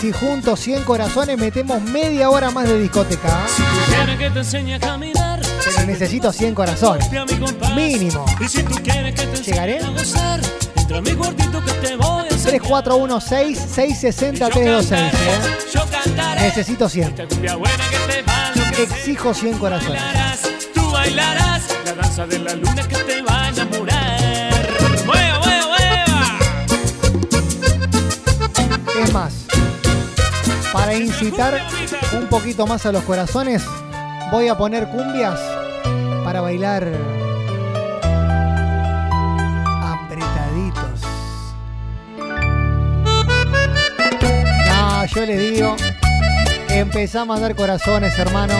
[0.00, 3.28] si juntos 100 corazones, metemos media hora más de discoteca.
[3.28, 3.46] ¿ah?
[3.88, 5.40] Quieres que te enseñe a caminar.
[5.64, 7.08] Pero necesito 100 corazones.
[7.74, 8.24] Mínimo.
[9.44, 9.80] ¿Llegaré?
[12.48, 14.88] A gozar, entra a mi cuartito que te voy a enseñar.
[14.88, 14.98] 3416-660-326.
[14.98, 16.40] ¿eh?
[16.40, 17.08] Necesito 100.
[17.08, 18.82] esta cumbia buena que te va a enloquecer.
[18.82, 20.02] Exijo 100 corazones.
[20.74, 24.68] Tú bailarás la danza de la luna que te va a enamorar.
[25.06, 26.38] ¡Mueva, mueva, mueva!
[29.02, 29.34] Es más,
[30.72, 31.60] para incitar
[32.12, 33.64] un poquito más a los corazones,
[34.30, 35.38] voy a poner cumbias
[36.24, 36.88] para bailar
[45.14, 45.76] yo les digo,
[46.68, 48.54] empezá a mandar corazones, hermano.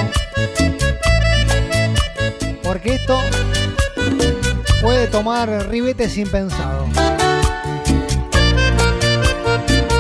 [2.62, 3.18] Porque esto
[4.80, 6.86] puede tomar ribetes sin pensado.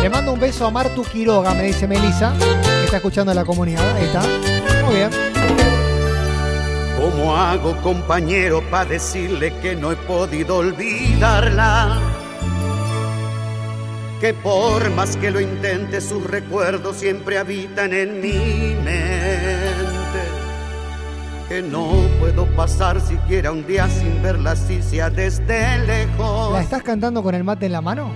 [0.02, 3.96] Le mando un beso a Martu Quiroga, me dice Melissa, que está escuchando la comunidad.
[3.96, 4.22] Ahí está.
[4.84, 5.10] Muy bien.
[6.98, 12.07] ¿Cómo hago, compañero, para decirle que no he podido olvidarla?
[14.20, 20.18] Que por más que lo intente, sus recuerdos siempre habitan en mi mente.
[21.48, 26.52] Que no puedo pasar siquiera un día sin verla, si sea desde lejos.
[26.52, 28.12] ¿La estás cantando con el mate en la mano?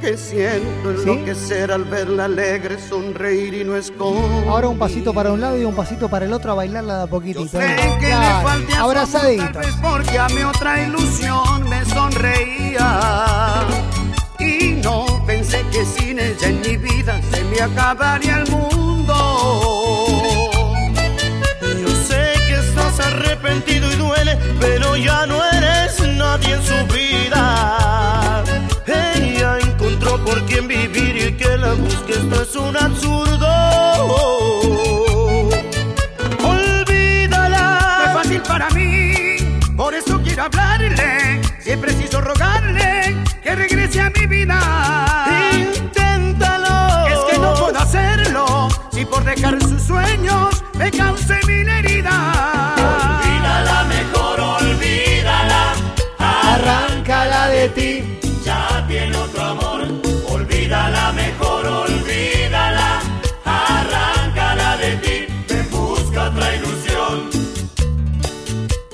[0.00, 4.48] que siento enloquecer al verla alegre, sonreír y no esconder.
[4.48, 7.02] Ahora un pasito para un lado y un pasito para el otro a bailarla de
[7.02, 7.58] a poquitito.
[7.58, 7.98] Sé ¿eh?
[8.00, 9.52] que le falte a su amor, Abrazaditos.
[9.52, 13.66] tal vez porque a mi otra ilusión me sonreía.
[15.50, 19.14] No pensé que sin ella en mi vida se me acabaría el mundo.
[21.60, 28.44] Yo sé que estás arrepentido y duele, pero ya no eres nadie en su vida.
[28.86, 33.48] Ella encontró por quien vivir y que la busque, esto es un absurdo.
[36.44, 38.04] Olvídala.
[38.06, 39.36] es fácil para mí,
[39.76, 41.40] por eso quiero hablarle.
[41.60, 42.59] Si es preciso rogarle
[50.80, 52.14] me cause mil heridas.
[52.88, 55.62] Olvídala, mejor olvídala.
[56.18, 57.90] Arráncala de ti.
[58.44, 59.80] Ya tiene otro amor.
[60.30, 63.00] Olvídala, mejor olvídala.
[63.44, 65.16] Arráncala de ti.
[65.46, 67.14] Te busca otra ilusión.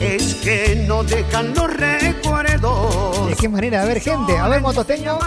[0.00, 3.28] Es que no dejan los recuerdos.
[3.28, 3.82] ¿De qué manera?
[3.82, 4.36] A ver, gente.
[4.36, 5.18] A ver, motosteño.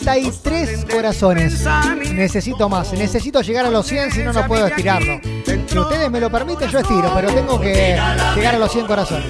[0.00, 1.64] 73 corazones.
[2.12, 2.92] Necesito más.
[2.92, 5.20] Necesito llegar a los 100, si no, no puedo estirarlo.
[5.66, 7.98] Si ustedes me lo permiten, yo estiro, pero tengo que
[8.34, 9.26] llegar a los 100 corazones.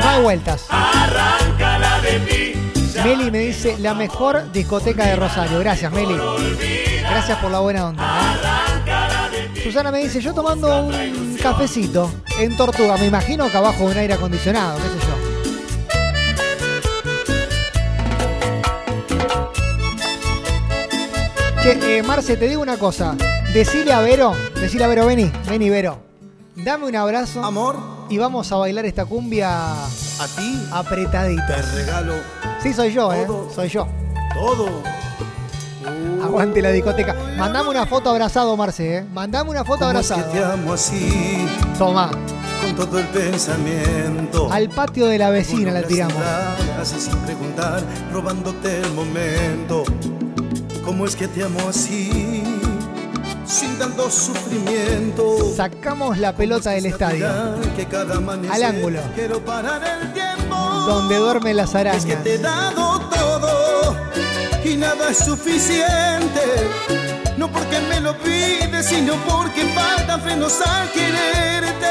[0.00, 0.66] No hay vueltas.
[3.04, 5.58] Meli me dice la mejor discoteca de Rosario.
[5.60, 6.16] Gracias, Meli.
[7.00, 8.04] Gracias por la buena onda.
[8.04, 9.60] ¿eh?
[9.62, 13.98] Susana me dice, yo tomando un cafecito en Tortuga, me imagino que abajo de un
[13.98, 15.21] aire acondicionado, qué sé yo.
[21.62, 23.14] Che, eh, Marce, te digo una cosa.
[23.52, 26.00] Decile a Vero, decile a Vero, vení, vení, Vero.
[26.56, 27.44] Dame un abrazo.
[27.44, 27.76] Amor.
[28.08, 31.46] Y vamos a bailar esta cumbia A ti apretadita.
[31.46, 32.14] te regalo
[32.62, 33.26] Sí, soy yo, ¿eh?
[33.54, 33.86] Soy yo.
[34.34, 34.82] todo.
[36.22, 37.14] Aguante la discoteca.
[37.36, 39.04] Mandame una foto abrazado, Marce, ¿eh?
[39.12, 40.32] Mandame una foto ¿Cómo es que abrazado.
[40.32, 41.46] te amo así,
[41.78, 42.10] Toma.
[42.60, 44.48] con todo el pensamiento.
[44.52, 46.22] Al patio de la vecina la tiramos.
[46.80, 49.84] Así sin preguntar, robándote el momento.
[50.84, 52.42] ¿Cómo es que te amo así,
[53.46, 55.54] sin tanto sufrimiento?
[55.56, 57.28] Sacamos la pelota del estadio.
[57.76, 59.00] Que cada Al ángulo.
[59.14, 60.54] Quiero parar el tiempo.
[60.56, 62.24] Donde duermen las Es que arañas.
[62.24, 63.96] te he dado todo
[64.64, 66.42] y nada es suficiente.
[67.36, 71.86] No porque me lo pides, sino porque faltan frenos al quererte.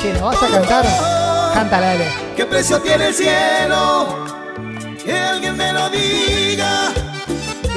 [0.00, 0.86] Che, ¿lo vas a cantar?
[1.54, 2.08] Cántala, dale.
[2.36, 4.24] ¿Qué precio tiene el cielo?
[5.04, 6.37] Que alguien me lo diga.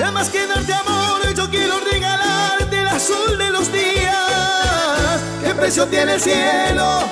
[0.01, 5.21] Y más que darte amor, yo quiero regalarte el azul de los días.
[5.43, 7.03] ¿Qué precio tiene el cielo?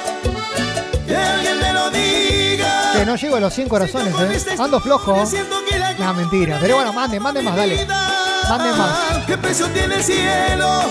[1.05, 2.93] Que alguien me lo diga.
[2.93, 4.55] Que no llego a los 100 corazones, ¿eh?
[4.57, 5.23] Ando flojo.
[5.99, 6.57] No, mentira.
[6.59, 7.85] Pero bueno, manden, manden más, dale.
[8.49, 9.25] Manden más.
[9.27, 10.81] ¿Qué precio tiene el cielo?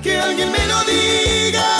[0.00, 1.73] Que alguien me lo diga.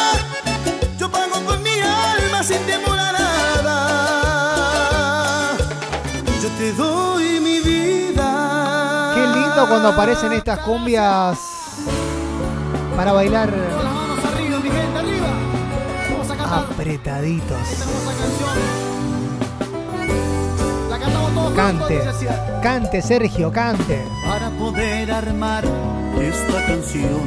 [9.74, 11.36] Cuando aparecen estas cumbias
[12.96, 13.52] para bailar
[16.48, 17.58] apretaditos.
[21.56, 22.00] Cante,
[22.62, 24.04] cante, Sergio, cante.
[24.24, 25.64] Para poder armar
[26.20, 27.20] esta canción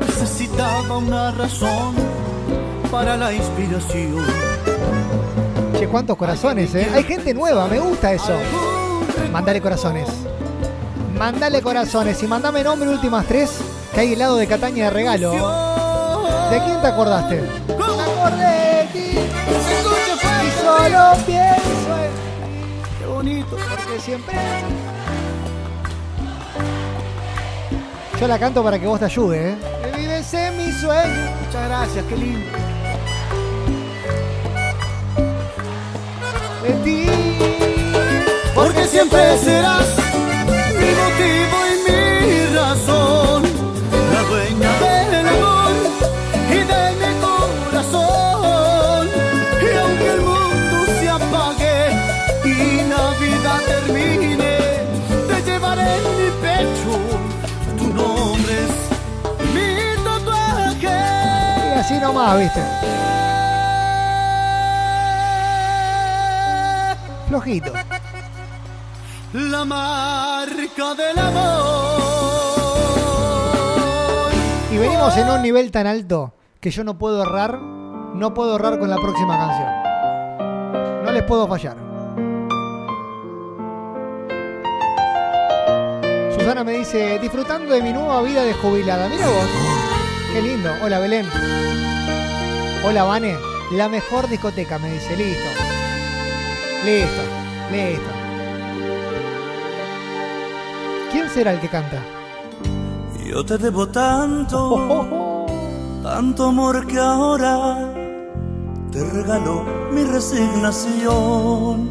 [0.00, 1.94] necesitaba una razón
[2.90, 4.26] para la inspiración.
[5.78, 6.86] Che, cuántos corazones, ¿eh?
[6.92, 8.36] Hay gente nueva, me gusta eso.
[9.32, 10.08] Mandale corazones.
[11.18, 13.58] Mandale corazones y mandame nombre últimas tres
[13.94, 15.30] que hay helado de Cataña de regalo.
[16.50, 17.40] ¿De quién te acordaste?
[17.68, 19.18] Me acordé de ti.
[20.46, 22.82] Y solo pienso en ti.
[22.98, 24.34] Qué bonito, porque siempre.
[28.20, 29.56] Yo la canto para que vos te ayude, ¿eh?
[29.96, 31.30] Vives en mi sueño.
[31.46, 32.50] Muchas gracias, qué lindo.
[36.62, 37.06] De ti.
[38.54, 40.03] Porque siempre serás
[41.14, 43.42] motivo y mi razón,
[44.12, 45.72] la dueña del amor
[46.50, 49.08] y de mi corazón.
[49.62, 51.76] Y aunque el mundo se apague
[52.44, 54.54] y Navidad termine,
[55.28, 56.92] te llevaré en mi pecho.
[57.78, 58.74] Tu nombre es
[59.54, 59.68] mi
[60.04, 60.96] tatuaje.
[61.74, 62.62] Y así nomás, ¿viste?
[67.28, 67.72] Flojito
[69.34, 72.00] la marca del amor.
[74.70, 75.38] Y venimos en un oh.
[75.38, 81.04] nivel tan alto que yo no puedo errar, no puedo errar con la próxima canción.
[81.04, 81.76] No les puedo fallar.
[86.32, 89.08] Susana me dice, disfrutando de mi nueva vida de jubilada.
[89.08, 89.48] Mira vos.
[90.32, 90.70] Qué lindo.
[90.82, 91.26] Hola Belén.
[92.84, 93.36] Hola Vane.
[93.72, 95.16] La mejor discoteca, me dice.
[95.16, 95.50] Listo.
[96.84, 97.22] Listo.
[97.72, 98.13] Listo.
[101.34, 102.00] Será el que canta?
[103.26, 105.46] Yo te debo tanto,
[106.02, 107.92] tanto amor que ahora
[108.92, 111.88] te regalo mi resignación.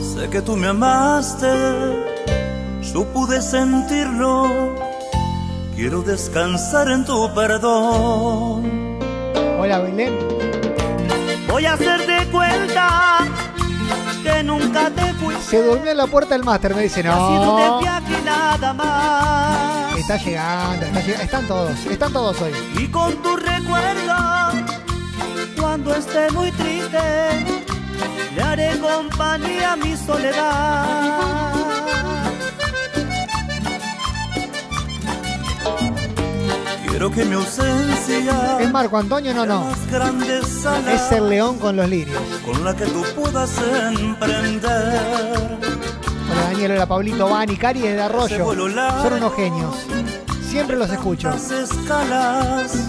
[0.00, 1.52] Sé que tú me amaste,
[2.94, 4.74] yo pude sentirlo.
[5.76, 8.98] Quiero descansar en tu perdón.
[9.60, 10.16] Hola Belén.
[11.48, 13.28] Voy a hacer de cuenta
[14.38, 15.34] que nunca te fui.
[15.36, 17.02] Se durmió en la puerta del máster, me dice.
[17.02, 17.80] No.
[18.24, 19.98] nada más.
[19.98, 21.24] Está llegando, está llegando.
[21.24, 22.52] Están todos, están todos hoy.
[22.78, 24.14] Y con tu recuerdo,
[25.58, 26.98] cuando esté muy triste,
[28.36, 31.48] le haré compañía a mi soledad.
[36.98, 39.32] Quiero que mi ausencia ¿Es Marco Antonio?
[39.32, 39.70] No, no.
[39.70, 42.20] Es el león con los lirios.
[42.44, 43.52] con la que tú puedas
[43.92, 44.66] emprender.
[46.28, 48.52] Hola Daniel, hola Pablito, Vani, Cari de Arroyo.
[48.52, 49.76] Son unos genios.
[50.42, 51.28] Siempre los escucho.
[51.28, 52.88] Las escalas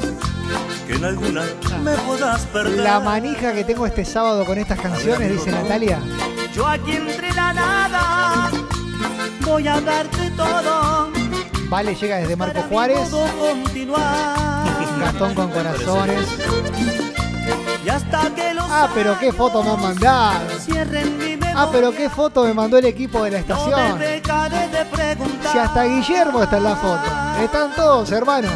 [0.88, 1.43] que en alguna
[1.84, 2.80] me puedas perder.
[2.80, 6.02] La manija que tengo este sábado con estas canciones, dice Natalia.
[6.56, 8.50] Yo aquí entre la nada
[9.45, 11.18] voy a darte todo.
[11.69, 13.12] Vale, llega desde Marco Juárez.
[14.99, 16.27] Gastón con corazones.
[18.71, 20.39] Ah, pero qué foto me han mandado.
[21.55, 23.99] Ah, pero qué foto me mandó el equipo de la estación.
[25.51, 27.01] Si hasta Guillermo está en la foto.
[27.43, 28.49] Están todos, hermano.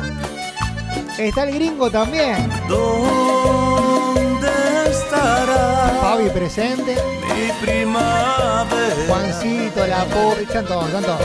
[1.18, 2.50] Está el gringo también.
[2.68, 4.50] ¿Dónde
[4.90, 6.96] estará Fabi presente.
[7.36, 8.96] mi primavera?
[9.08, 10.44] Juancito, la pobre.
[10.44, 11.22] Están todos, están todos.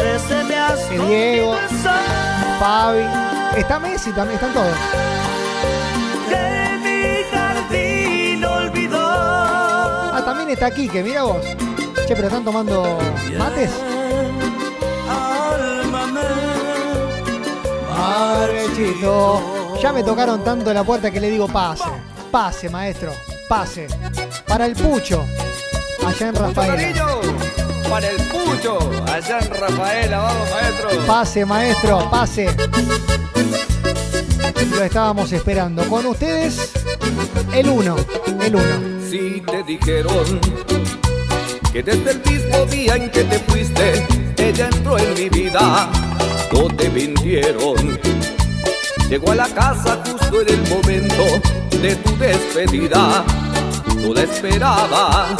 [0.00, 1.54] ¿Dónde se me ha El Diego.
[2.58, 3.04] Fabi.
[3.56, 4.74] Está Messi también, están todos.
[10.12, 11.44] Ah, también está Quique, mira vos.
[12.06, 12.98] Che, pero están tomando
[13.36, 13.70] mates.
[19.82, 21.84] Ya me tocaron tanto la puerta que le digo pase.
[22.30, 23.12] Pase, maestro.
[23.48, 23.86] Pase.
[24.46, 25.26] Para el pucho.
[26.06, 27.49] Allá en Rafaela.
[27.90, 28.78] Para el pucho,
[29.12, 31.06] allá en Rafaela, vamos maestro.
[31.08, 32.46] Pase, maestro, pase.
[34.70, 35.82] Lo estábamos esperando.
[35.88, 36.72] Con ustedes,
[37.52, 37.96] el uno.
[38.40, 39.00] El uno.
[39.10, 40.40] Si te dijeron
[41.72, 44.06] que desde el mismo día en que te fuiste,
[44.38, 45.90] ella entró en mi vida,
[46.52, 47.98] no te mintieron.
[49.08, 51.24] Llegó a la casa justo en el momento
[51.82, 53.24] de tu despedida,
[53.96, 55.36] no la esperaba.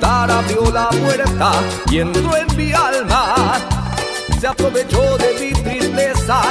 [0.00, 1.52] Abrió la puerta
[1.90, 3.34] y entró en mi alma.
[4.40, 6.42] Se aprovechó de mi tristeza,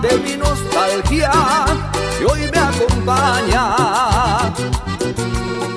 [0.00, 1.30] de mi nostalgia,
[2.20, 4.54] y hoy me acompaña.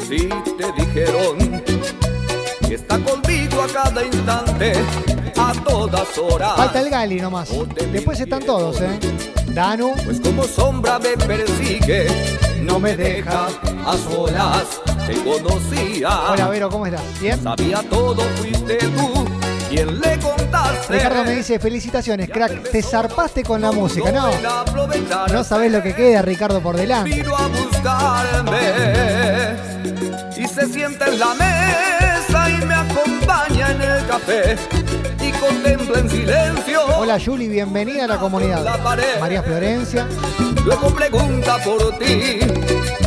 [0.07, 1.63] Si te dijeron
[2.67, 4.73] que está conmigo a cada instante,
[5.37, 6.55] a todas horas.
[6.55, 7.49] Falta el Gali nomás.
[7.91, 8.99] Después están todos, ¿eh?
[9.47, 9.93] Danu.
[10.05, 12.07] Pues como sombra me persigue,
[12.61, 13.47] no me deja
[13.85, 14.81] a solas.
[15.07, 16.31] Te conocía.
[16.31, 17.01] Hola, Vero, ¿cómo estás?
[17.21, 17.41] ¿Bien?
[17.41, 19.25] Sabía todo, fuiste tú
[19.69, 20.93] quien le contaste.
[20.93, 22.69] Ricardo me dice, felicitaciones, crack.
[22.71, 24.11] Te zarpaste con la música.
[24.11, 24.29] No,
[25.31, 27.15] no sabés lo que queda, Ricardo, por delante.
[27.15, 28.57] vino a buscarme
[30.35, 34.57] y se sienta en la mesa y me acompaña en el café
[35.21, 36.81] y contempla en silencio.
[36.97, 38.79] Hola, Juli, bienvenida a la comunidad.
[39.19, 40.05] María Florencia.
[40.65, 42.39] Luego pregunta por ti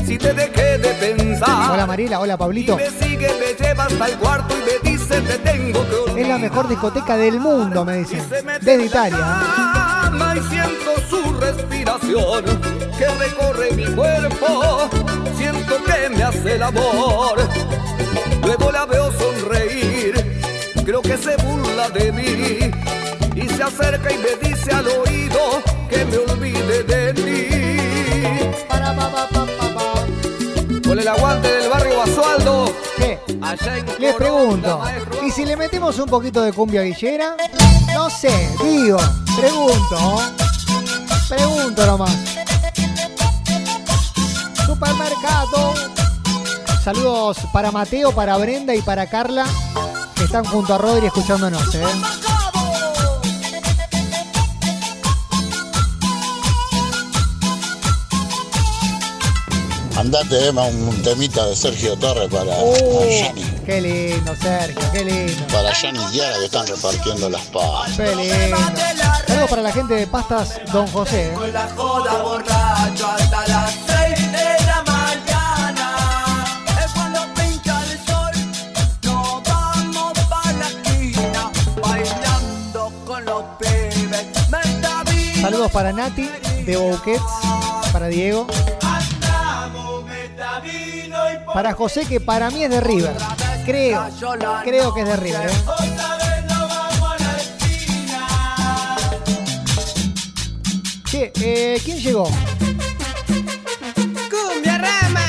[0.07, 1.73] si te dejé de pensar.
[1.73, 2.21] Hola, Mariela.
[2.21, 2.77] Hola, Pablito.
[2.77, 6.19] Me sigue, me lleva hasta el cuarto y me dice te tengo que olvidar.
[6.19, 8.23] Es la mejor discoteca del mundo, me dicen.
[8.61, 9.19] Desde Italia.
[10.37, 12.45] y siento su respiración
[12.99, 14.89] que recorre mi cuerpo.
[15.37, 17.39] Siento que me hace el amor.
[18.43, 20.15] Luego la veo sonreír.
[20.85, 22.71] Creo que se burla de mí.
[23.35, 26.60] Y se acerca y me dice al oído que me olvide
[30.91, 32.75] Con el aguante del barrio Basualdo.
[32.97, 33.21] ¿Qué?
[33.41, 35.25] Allá en Les Coronda, pregunto, maestro.
[35.25, 37.37] ¿y si le metemos un poquito de cumbia villera?
[37.95, 38.99] No sé, digo,
[39.37, 40.21] pregunto.
[41.29, 42.11] Pregunto nomás.
[44.67, 45.75] Supermercado.
[46.83, 49.47] Saludos para Mateo, para Brenda y para Carla,
[50.17, 51.85] que están junto a Rodri escuchándonos, ¿eh?
[60.01, 63.43] Andate, Emma, un temita de Sergio Torres para Yanni.
[63.43, 65.47] qué Qué lindo, Sergio, qué lindo.
[65.53, 67.97] Para Jan y Diana que están repartiendo las pastas.
[67.99, 68.57] Qué lindo.
[69.27, 71.33] Saludos para la gente de Pastas Don José.
[71.35, 73.75] Con la joda borracho hasta las
[74.15, 76.47] 6 de la mañana.
[76.83, 78.33] Es cuando pincha el sol.
[79.03, 81.51] Nos vamos para la esquina.
[81.83, 84.25] Bailando con los pibes.
[84.49, 85.43] Menta vino.
[85.43, 86.31] Saludos para Nati
[86.65, 87.23] de Bouquets,
[87.93, 88.47] para Diego.
[91.53, 93.17] Para José, que para mí es de River.
[93.65, 94.07] Creo,
[94.63, 95.51] creo que es de River.
[95.51, 95.55] ¿eh?
[101.05, 102.31] Che, eh, ¿quién llegó?
[104.31, 105.27] ¡Cumbia rama!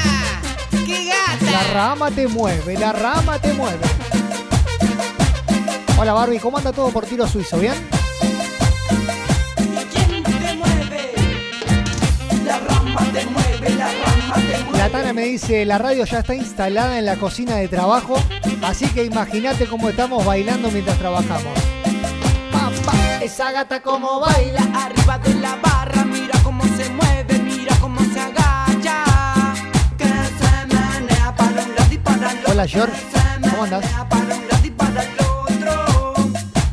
[0.86, 1.52] ¡Qué gata!
[1.52, 3.86] La rama te mueve, la rama te mueve.
[5.98, 7.58] Hola Barbie, ¿cómo anda todo por tiro suizo?
[7.58, 7.74] ¿Bien?
[14.92, 14.98] Te mueve.
[14.98, 18.16] La Tana me dice, la radio ya está instalada en la cocina de trabajo,
[18.62, 21.54] así que imagínate cómo estamos bailando mientras trabajamos.
[23.22, 28.20] Esa gata como baila arriba de la barra, mira cómo se mueve, mira cómo se
[28.20, 29.54] agacha.
[29.98, 32.52] Que se menea para un lado y para el otro.
[32.52, 33.04] Hola George,
[33.42, 33.86] ¿cómo andas?
[34.10, 36.16] Para un lado y para el otro.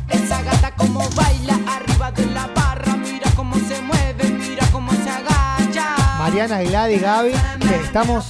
[0.09, 5.09] Esa gata como baila arriba de la barra, mira cómo se mueve, mira cómo se
[5.09, 5.95] agacha.
[6.17, 7.33] Mariana, Gladys, Gaby,
[7.69, 8.25] estamos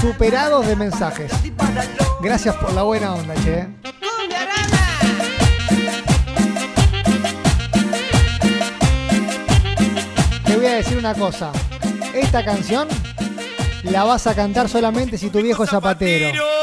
[0.00, 1.32] superados de mensajes.
[2.20, 3.66] Gracias por la buena onda, che.
[10.44, 11.52] Te voy a decir una cosa.
[12.14, 12.88] Esta canción
[13.84, 16.57] la vas a cantar solamente si tu viejo es zapatero.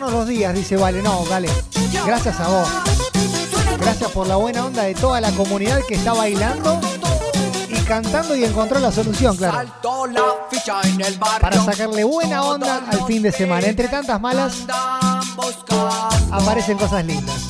[0.00, 1.02] Alegrarnos los días, dice Vale.
[1.02, 1.48] No, Vale.
[2.06, 2.68] Gracias a vos.
[3.78, 6.80] Gracias por la buena onda de toda la comunidad que está bailando
[7.68, 9.68] y cantando y encontró la solución, claro.
[11.40, 13.66] Para sacarle buena onda al fin de semana.
[13.66, 14.66] Entre tantas malas,
[16.30, 17.49] aparecen cosas lindas.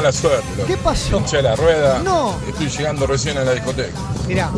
[0.00, 0.46] Mala suerte.
[0.56, 0.66] loco.
[0.66, 1.18] ¿Qué pasó?
[1.18, 1.98] Pinché la rueda.
[2.02, 2.34] No.
[2.48, 3.98] Estoy llegando recién a la discoteca.
[4.26, 4.50] Mirá,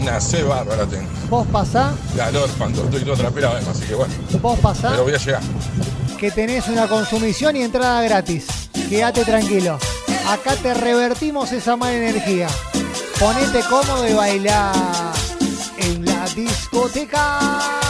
[0.00, 1.08] Una C bárbara tengo.
[1.28, 3.14] vos pasá, Calor, cuando estoy todo
[3.70, 4.14] así que bueno.
[4.40, 5.42] vos pasá, Pero voy a llegar.
[6.18, 8.46] que tenés una consumición y entrada gratis.
[8.88, 9.78] Quédate tranquilo.
[10.28, 12.48] Acá te revertimos esa mala energía.
[13.18, 14.72] Ponete cómodo y bailá
[15.78, 17.85] en la discoteca.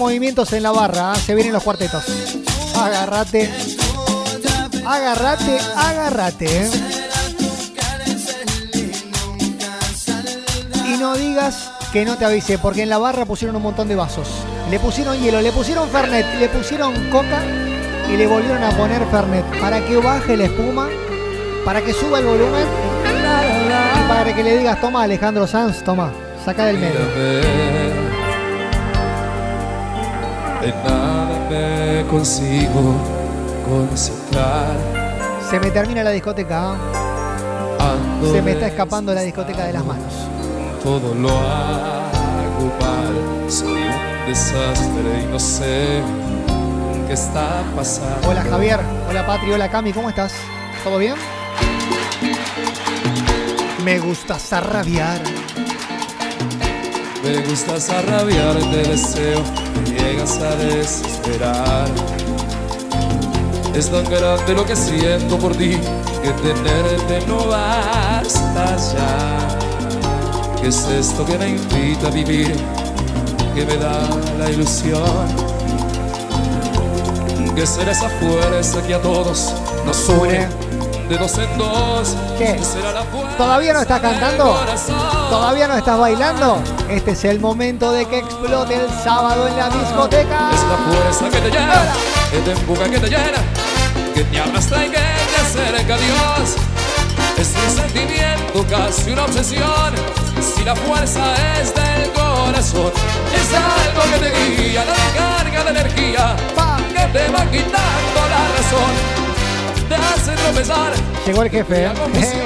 [0.00, 1.12] Movimientos en la barra.
[1.12, 1.14] ¿ah?
[1.14, 2.02] Se vienen los cuartetos.
[2.76, 3.48] Agárrate.
[4.84, 6.46] Agárrate, agárrate.
[6.46, 6.70] ¿eh?
[10.86, 13.94] Y no digas que no te avise, porque en la barra pusieron un montón de
[13.94, 14.28] vasos.
[14.70, 17.42] Le pusieron hielo, le pusieron Fernet, le pusieron coca
[18.12, 20.88] y le volvieron a poner Fernet para que baje la espuma,
[21.64, 22.90] para que suba el volumen
[24.08, 26.12] para que le digas, toma Alejandro Sanz, toma,
[26.44, 27.79] saca del medio.
[32.10, 32.96] Consigo
[33.64, 34.76] concentrar.
[35.48, 36.72] Se me termina la discoteca.
[36.72, 36.76] ¿ah?
[37.78, 40.12] Ando Se me está escapando la discoteca de las manos.
[40.82, 43.50] Todo lo hago mal.
[43.50, 46.02] Soy un desastre y no sé
[47.06, 48.28] qué está pasando.
[48.28, 50.32] Hola Javier, hola Patri, hola Cami, ¿cómo estás?
[50.82, 51.14] ¿Todo bien?
[53.84, 55.20] Me gusta zarrabiar.
[57.22, 59.42] Me gustas a rabiar, te deseo,
[59.86, 61.88] llegas a desesperar.
[63.74, 65.78] Es tan grande lo que siento por ti,
[66.22, 69.48] que tenerte no basta ya.
[70.60, 72.54] ¿Qué es esto que me invita a vivir,
[73.54, 74.08] que me da
[74.38, 75.00] la ilusión?
[77.54, 79.54] Que será esa fuerza que a todos
[79.86, 80.48] nos une
[81.08, 82.16] de dos en dos.
[82.38, 82.60] ¿Qué?
[83.36, 84.56] ¿Todavía no estás cantando?
[85.30, 86.58] ¿Todavía no estás bailando?
[86.90, 90.50] Este es el momento de que explote el sábado en la discoteca.
[90.52, 91.84] Es la fuerza que te llena,
[92.32, 93.38] que te empuja, que te llena,
[94.12, 96.56] que te arrastra y que te acerca a Dios.
[97.38, 99.94] Es un sentimiento, casi una obsesión.
[100.42, 102.92] Si la fuerza es del corazón,
[103.36, 106.36] es algo que te guía, la carga de energía,
[106.88, 109.29] que te va quitando la razón,
[109.90, 110.92] te hace tropezar.
[111.26, 111.90] Llegó el jefe, ¿eh?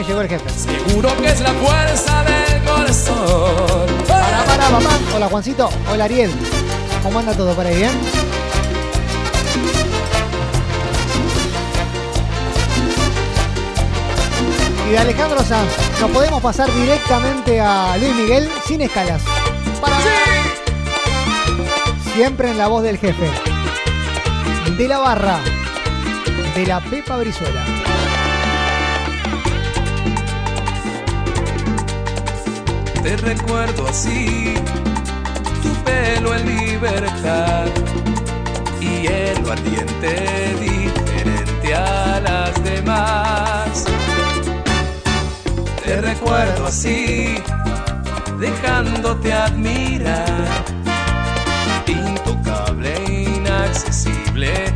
[0.06, 0.50] Llegó el jefe.
[0.50, 3.86] Seguro que es la fuerza del corazón.
[4.08, 4.98] Para, para, papá.
[5.14, 6.30] Hola Juancito, hola Ariel.
[7.02, 7.92] ¿Cómo anda todo por ahí, bien?
[14.88, 15.70] Y de Alejandro Sanz,
[16.00, 19.22] nos podemos pasar directamente a Luis Miguel sin escalas.
[19.80, 19.96] Para
[22.14, 23.28] Siempre en la voz del jefe.
[24.78, 25.38] De la barra.
[26.54, 27.64] De la Pepa Brizuela.
[33.02, 34.54] Te recuerdo así,
[35.62, 37.66] tu pelo en libertad
[38.80, 43.84] y hielo ardiente diferente a las demás.
[45.84, 47.34] Te recuerdo así,
[48.38, 50.44] dejándote admirar,
[51.86, 54.72] intocable, inaccesible,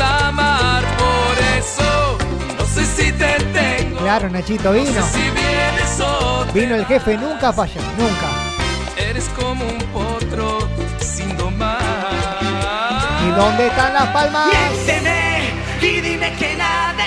[0.00, 2.18] amar, por eso
[2.58, 3.98] no sé si te tengo.
[4.00, 4.90] Claro, Nachito, vino.
[4.92, 8.28] No sé si vienes o te Vino el jefe, nunca falla, nunca.
[8.96, 10.58] Eres como un potro
[10.98, 11.78] sin domar.
[13.26, 14.48] ¿Y dónde están las palmas?
[14.48, 15.50] Miénteme
[15.82, 16.97] y dime que nada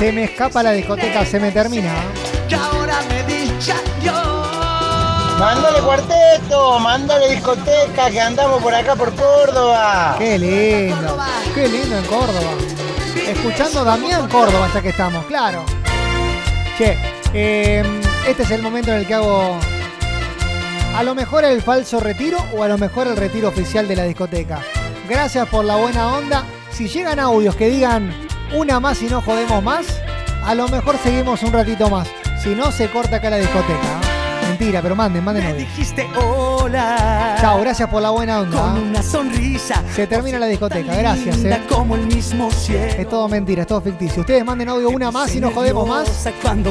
[0.00, 1.92] Se me escapa la discoteca, se me termina.
[2.48, 4.14] que ahora me dicha yo.
[5.38, 10.14] Mándale cuarteto, mándale discoteca, que andamos por acá por Córdoba.
[10.16, 11.18] Qué lindo,
[11.54, 12.50] qué lindo en Córdoba.
[13.28, 15.66] Escuchando Damián Córdoba, ya que estamos, claro.
[16.78, 16.96] Che,
[17.34, 17.84] eh,
[18.26, 19.58] este es el momento en el que hago
[20.96, 24.04] a lo mejor el falso retiro o a lo mejor el retiro oficial de la
[24.04, 24.60] discoteca.
[25.06, 26.46] Gracias por la buena onda.
[26.70, 29.86] Si llegan audios que digan una más y no jodemos más,
[30.44, 32.08] A lo mejor seguimos un ratito más.
[32.42, 33.72] Si no, se corta acá la discoteca.
[33.74, 34.48] ¿eh?
[34.48, 35.58] Mentira, pero manden, manden audio.
[35.58, 37.36] Dijiste hola.
[37.40, 38.58] Chao, gracias por la buena onda.
[38.58, 39.82] Con una sonrisa.
[39.94, 41.44] Se termina la discoteca, gracias.
[41.44, 41.60] eh.
[41.68, 42.94] como el mismo cielo.
[42.98, 44.20] Es todo mentira, es todo ficticio.
[44.22, 46.08] Ustedes manden audio una más y nos jodemos más.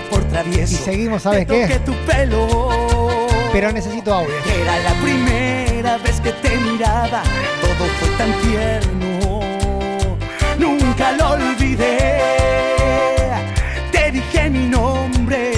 [0.09, 1.79] Por travieso Y seguimos, ¿sabes qué?
[1.85, 2.57] tu pelo.
[3.53, 4.33] Pero necesito audio.
[4.61, 7.21] Era la primera vez que te miraba,
[7.61, 9.18] todo fue tan tierno,
[10.99, 12.19] nunca lo olvidé.
[13.91, 15.51] Te dije mi nombre,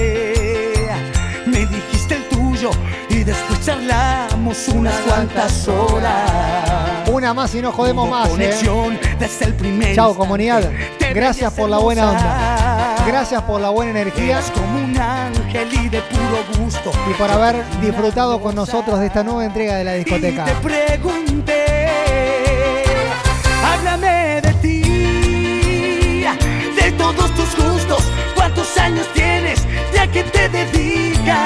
[1.46, 2.70] me dijiste el tuyo
[3.10, 7.10] y después charlamos unas cuantas horas.
[7.12, 8.28] Una más y nos jodemos más.
[8.28, 8.32] eh.
[8.32, 10.70] Conexión desde el primer Chao, comunidad.
[11.14, 12.96] Gracias por la buena onda.
[13.08, 16.92] Gracias por la buena energía como un ángel y de puro gusto.
[17.10, 20.46] y por haber disfrutado con nosotros de esta nueva entrega de la discoteca.
[20.48, 21.66] Y te pregunté,
[23.66, 24.51] háblame de
[27.14, 28.04] todos tus gustos,
[28.36, 31.38] cuántos años tienes, ya que te dedicas.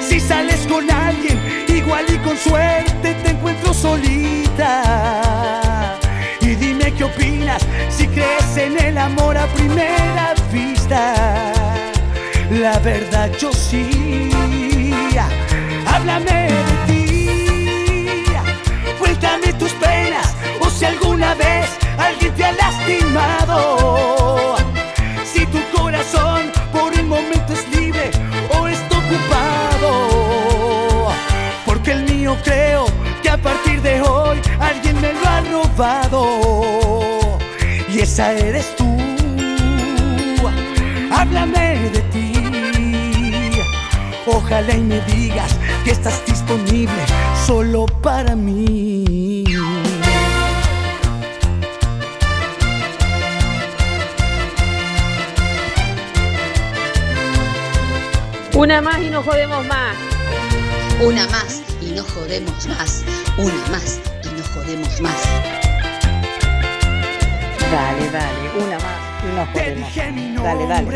[0.00, 1.38] Si sales con alguien,
[1.68, 4.82] igual y con suerte te encuentro solita.
[6.40, 11.52] Y dime qué opinas, si crees en el amor a primera vista.
[12.50, 14.30] La verdad yo sí.
[15.86, 18.24] Háblame de ti.
[18.98, 21.68] Cuéntame tus penas o si alguna vez
[22.52, 24.56] lastimado.
[25.24, 28.10] Si tu corazón por un momento es libre
[28.58, 29.92] o está ocupado.
[31.64, 32.86] Porque el mío creo
[33.22, 37.38] que a partir de hoy alguien me lo ha robado.
[37.88, 38.96] Y esa eres tú.
[41.12, 42.32] Háblame de ti.
[44.26, 47.02] Ojalá y me digas que estás disponible
[47.46, 49.09] solo para mí.
[58.60, 59.96] Una más y no jodemos más.
[61.00, 63.02] Una más y no jodemos más.
[63.38, 65.16] Una más y no jodemos más.
[67.72, 70.44] Dale, dale, una más y no Te jodemos dije mi más.
[70.44, 70.86] Dale, dale.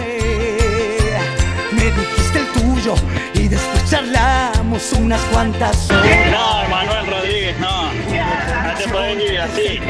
[1.72, 2.96] Me dijiste el tuyo
[3.32, 6.30] y después charlamos unas cuantas horas.
[6.30, 7.94] No, Manuel Rodríguez, no.
[7.94, 9.80] No te podés vivir así.
[9.80, 9.86] No.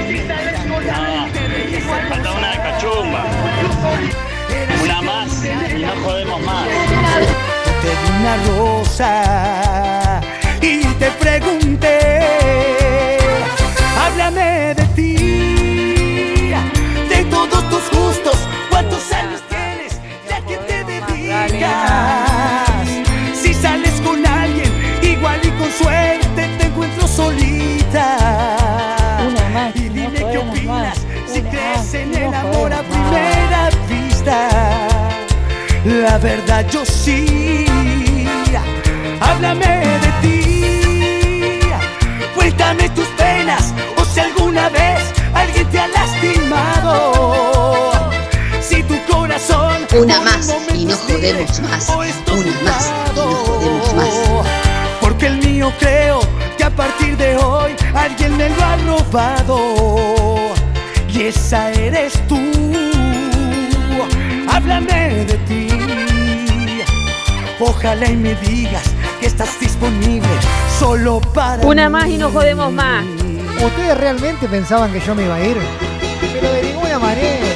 [2.08, 3.24] Falta una de cachumba.
[4.80, 6.68] Una más y no jodemos más.
[7.84, 9.12] Di una rosa
[10.62, 11.98] y te pregunté,
[14.00, 16.54] háblame de ti,
[17.10, 18.38] de todos tus gustos,
[18.70, 21.68] cuántos años tienes, ya que te dedicas.
[23.34, 24.72] Si sales con alguien,
[25.02, 28.16] igual y con suerte te encuentro solita.
[29.74, 34.48] Y dime qué opinas, si crees en el amor a primera vista.
[35.84, 37.73] La verdad yo sí.
[39.44, 41.60] Háblame de ti.
[42.34, 45.02] Cuéntame tus penas o si alguna vez
[45.34, 47.02] alguien te ha lastimado.
[48.62, 51.90] Si tu corazón Una más y no jodemos más.
[51.90, 52.08] Una
[52.62, 54.46] más y no jodemos más.
[55.02, 56.20] porque el mío creo
[56.56, 60.54] que a partir de hoy alguien me lo ha robado.
[61.06, 62.40] Y esa eres tú.
[64.48, 66.13] Háblame de ti.
[67.66, 68.82] Ojalá y me digas
[69.20, 70.28] que estás disponible
[70.78, 71.92] solo para Una mí.
[71.92, 73.02] más y no jodemos más.
[73.64, 75.56] ¿Ustedes realmente pensaban que yo me iba a ir?
[76.20, 77.46] Pero de ninguna manera.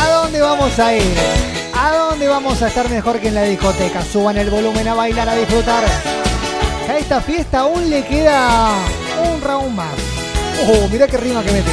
[0.00, 1.14] ¿A dónde vamos a ir?
[1.76, 4.02] ¿A dónde vamos a estar mejor que en la discoteca?
[4.04, 5.82] Suban el volumen a bailar, a disfrutar.
[6.88, 8.70] A esta fiesta aún le queda
[9.28, 9.94] un round más.
[10.68, 11.70] Oh, mirá qué rima que mete.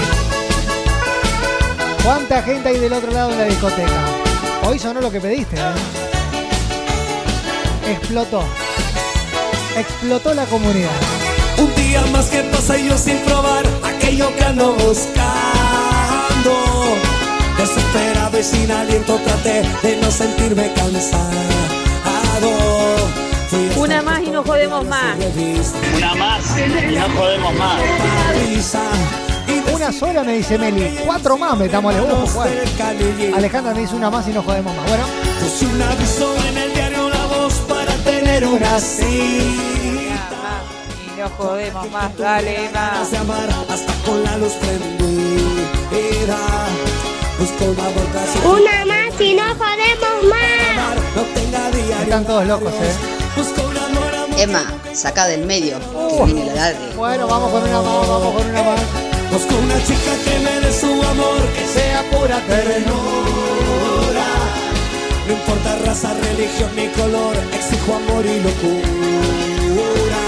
[2.04, 3.92] ¿Cuánta gente hay del otro lado de la discoteca?
[4.68, 6.03] Hoy sonó lo que pediste, ¿eh?
[7.88, 8.44] Explotó.
[9.78, 10.90] Explotó la comunidad.
[11.58, 15.24] Un día más que pasa yo sin probar aquello que ando buscando.
[17.58, 21.32] Desesperado y sin aliento traté de no sentirme cansado.
[23.78, 25.18] Una más y no jodemos más.
[25.98, 27.80] Una más y no jodemos más.
[29.74, 32.00] Una sola me dice Meli, cuatro más metámosle.
[33.36, 34.88] Alejandra me dice una más y no jodemos más.
[34.88, 35.04] Bueno,
[38.42, 40.64] una cita.
[41.06, 42.18] Y no jodemos más.
[42.18, 43.14] Dale, más.
[43.70, 46.38] hasta con la luz prendida.
[47.38, 47.66] Busco
[48.54, 51.16] una más y no jodemos más.
[51.16, 52.04] No tenga diario.
[52.04, 52.96] están todos locos, ¿eh?
[54.38, 54.64] Emma,
[54.94, 56.18] saca del medio, Uh.
[56.18, 56.80] que viene la larga.
[56.96, 58.82] Bueno, vamos con una más, vamos con una más.
[59.32, 63.53] Busco una chica que me dé su amor, que sea pura ternura.
[65.32, 70.20] Importa raza, religión ni color, exijo amor y locura.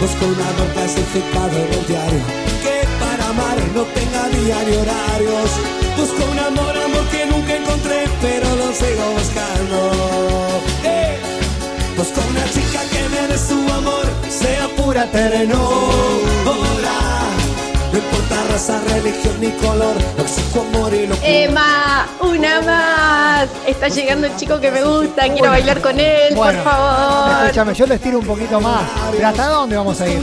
[0.00, 2.22] Busco un amor clasificado en el diario,
[2.62, 5.50] que para amar no tenga día ni horarios.
[5.98, 9.78] Busco un amor, amor que nunca encontré, pero lo sigo buscando.
[11.96, 17.19] Busco una chica que me dé su amor, sea pura ternura.
[17.92, 21.28] No importa raza, religión ni color, no exijo amor y locura.
[21.28, 23.48] Emma, una más.
[23.66, 25.50] Está llegando el chico que me gusta, quiero Bueno.
[25.52, 27.42] bailar con él, Bueno, por favor.
[27.42, 28.82] Escúchame, yo lo estiro un poquito más.
[29.10, 30.20] ¿Pero hasta dónde vamos a ir?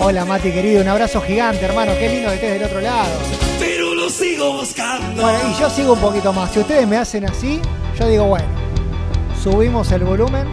[0.00, 3.08] Hola Mati querido, un abrazo gigante hermano, qué lindo que estés del otro lado.
[3.58, 5.22] pero lo sigo buscando.
[5.22, 6.50] Bueno, y yo sigo un poquito más.
[6.52, 7.60] Si ustedes me hacen así,
[7.98, 8.44] yo digo, bueno,
[9.42, 10.46] subimos el volumen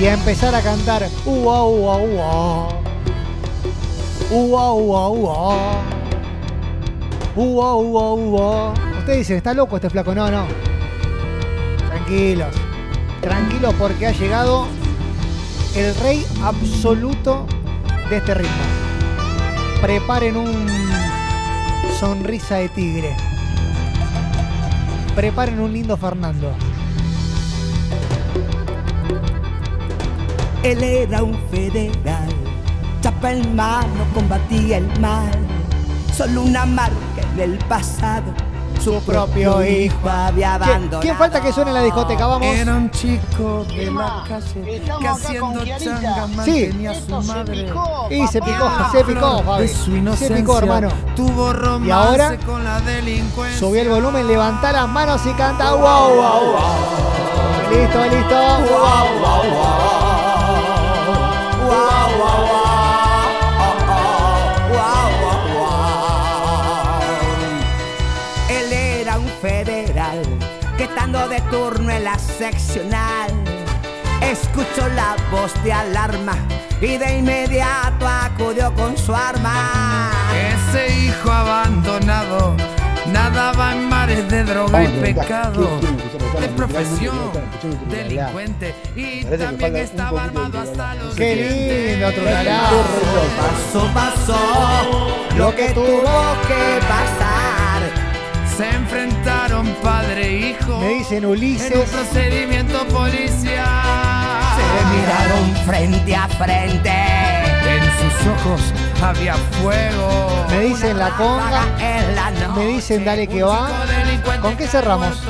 [0.00, 1.08] y a empezar a cantar.
[1.26, 2.68] Ua, ua, ua.
[4.34, 5.82] Ua, ua, ua.
[7.36, 8.74] Ua, ua, ua.
[9.00, 10.14] Ustedes dicen, ¿está loco este flaco?
[10.14, 10.46] No, no.
[11.86, 12.54] Tranquilos.
[13.20, 14.66] Tranquilos porque ha llegado
[15.76, 17.46] el rey absoluto
[18.08, 18.64] de este ritmo.
[19.82, 20.66] Preparen un
[22.00, 23.14] sonrisa de tigre.
[25.14, 26.54] Preparen un lindo Fernando.
[30.62, 32.30] Él era un federal,
[33.02, 35.30] chapa en mano, combatía el mal.
[36.16, 36.94] Solo una marca
[37.34, 38.32] en el pasado,
[38.82, 41.00] su propio hijo había ¿Quién, abandonado.
[41.00, 42.26] quién falta que suene en la discoteca?
[42.26, 42.46] Vamos.
[42.48, 46.36] Era un chico de la calle estamos que haciendo changa Sí.
[46.36, 47.64] mantenía a su madre.
[47.64, 49.68] picó, Y se picó, se picó, Fabi.
[49.68, 50.88] Se picó, hermano.
[51.16, 53.58] tuvo romance Y ahora con la delincuencia.
[53.58, 57.70] subí el volumen, levanta las manos y canta wow, wow, wow.
[57.70, 58.34] Listo, listo.
[58.34, 60.02] Wow, wow, wow.
[61.72, 62.61] Él
[71.28, 73.30] de turno en la seccional
[74.22, 76.34] escuchó la voz de alarma
[76.80, 80.10] y de inmediato acudió con su arma.
[80.34, 82.56] Ese hijo abandonado
[83.12, 85.80] nadaba en mares de droga y pecado,
[86.40, 87.30] de profesión,
[87.88, 92.24] delincuente y también estaba armado hasta los Qué lindo, otro.
[93.38, 97.21] Paso pasó lo que tuvo que pasar.
[98.62, 101.90] Se enfrentaron padre e hijo Me dicen en un Ulises.
[101.90, 103.66] procedimiento policial.
[104.54, 106.92] Se miraron frente a frente.
[107.66, 110.46] En sus ojos había fuego.
[110.48, 111.64] Me dicen la conga.
[112.14, 112.52] La noche.
[112.54, 113.68] Me dicen dale que va.
[114.40, 115.20] ¿Con qué cerramos?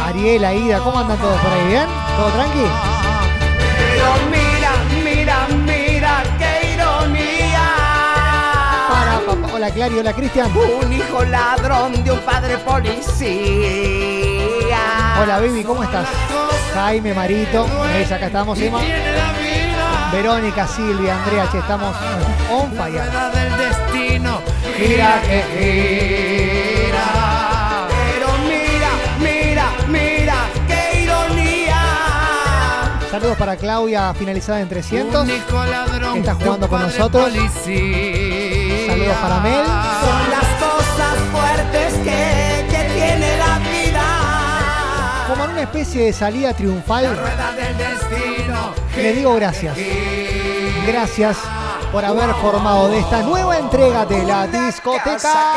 [0.00, 1.66] Ariel, Aida, ¿cómo andan todos por ahí?
[1.66, 1.86] ¿Bien?
[2.16, 2.66] ¿Todo tranqui?
[9.62, 10.50] Hola Clary, hola Cristian.
[10.56, 13.20] Un hijo ladrón de un padre policía.
[15.22, 16.08] Hola baby, ¿cómo estás?
[16.74, 17.64] Jaime, Marito,
[18.12, 18.80] acá estamos, Emma.
[18.82, 20.10] La.
[20.10, 21.94] Verónica, Silvia, Andrea, che, estamos
[22.50, 23.04] on fire.
[23.04, 24.40] rueda del destino
[24.76, 25.44] Gira que
[26.88, 27.06] gira.
[27.88, 28.90] Pero mira,
[29.20, 30.34] mira, mira,
[30.66, 31.80] qué ironía.
[33.12, 35.22] Saludos para Claudia, finalizada en 300.
[35.22, 37.30] Un hijo ladrón Está jugando con nosotros.
[37.30, 38.61] policía.
[39.02, 39.66] Saludos para Mel.
[39.66, 45.24] Son las cosas fuertes que, que tiene la vida.
[45.26, 48.72] Como en una especie de salida triunfal, Rueda del destino.
[48.96, 49.76] le digo gracias.
[50.86, 51.36] Gracias
[51.90, 55.54] por haber formado de esta nueva entrega de la discoteca.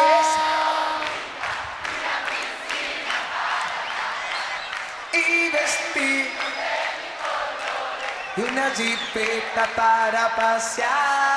[8.37, 11.34] y una jipeta para pasear.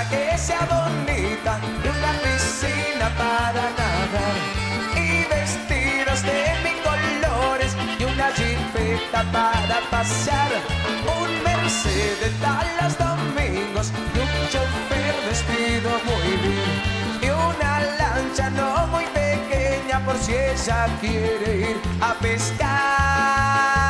[0.00, 4.36] Que sea bonita y una piscina para nadar.
[4.96, 10.50] Y vestidos de mil colores y una jipeta para pasear.
[11.20, 16.72] Un Mercedes a los domingos y un chofer vestido muy bien.
[17.20, 23.81] Y una lancha no muy pequeña por si ella quiere ir a pescar.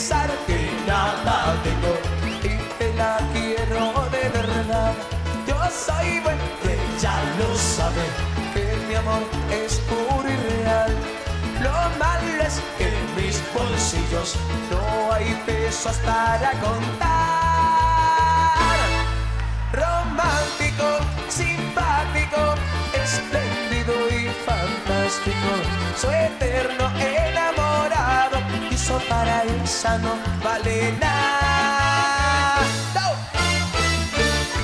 [0.00, 1.92] Pensar que nada tengo
[2.24, 4.94] y te la quiero de verdad.
[5.46, 8.06] Yo soy bueno, ella lo sabe,
[8.54, 10.92] que mi amor es puro y real.
[11.60, 14.36] Lo malo es que en mis bolsillos
[14.70, 17.49] no hay pesos para contar.
[28.98, 30.12] Para esa no
[30.42, 32.58] vale nada.
[32.94, 33.06] ¡No!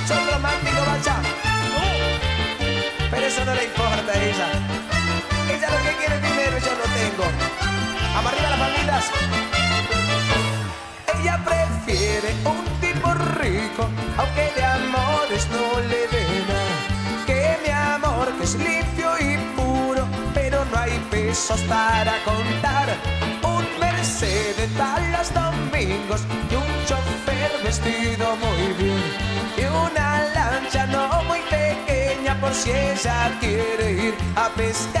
[0.07, 1.15] Soy romántico, bacha.
[3.09, 4.47] Pero eso no le importa a ella.
[5.49, 7.25] Ella lo que quiere es dinero, yo lo tengo.
[8.13, 9.05] Vamos arriba las palmitas.
[11.19, 16.25] Ella prefiere un tipo rico, aunque de amores no le dé.
[17.25, 22.87] Que mi amor, que es limpio y puro, pero no hay pesos para contar.
[23.43, 23.65] Un
[24.19, 29.03] Mercedes para los domingos y un chofer vestido muy bien.
[29.55, 34.97] Y una lancha no muy pequeña por si ella quiere ir a pescar.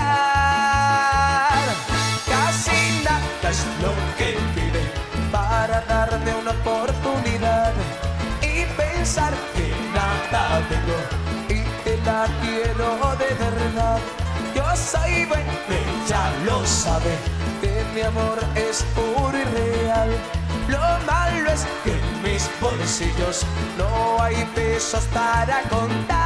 [2.27, 4.83] Casi nada es lo que pide
[5.31, 7.73] para darme una oportunidad
[8.43, 10.99] y pensar que nada tengo
[11.49, 14.26] y que la quiero de verdad.
[14.77, 17.17] Soy bueno, ella lo sabe,
[17.61, 20.09] que mi amor es puro y real.
[20.67, 23.45] Lo malo es que en mis bolsillos
[23.77, 26.17] no hay pesos para contar.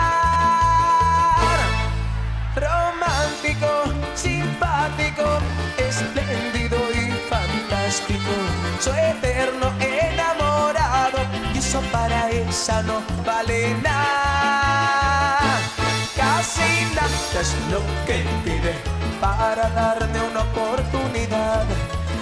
[2.55, 3.85] Romántico,
[4.15, 5.39] simpático,
[5.77, 8.31] espléndido y fantástico.
[8.79, 11.19] Soy eterno enamorado
[11.53, 15.20] y eso para esa no vale nada.
[16.41, 18.73] Casi nada es lo que pide
[19.19, 21.67] para darme una oportunidad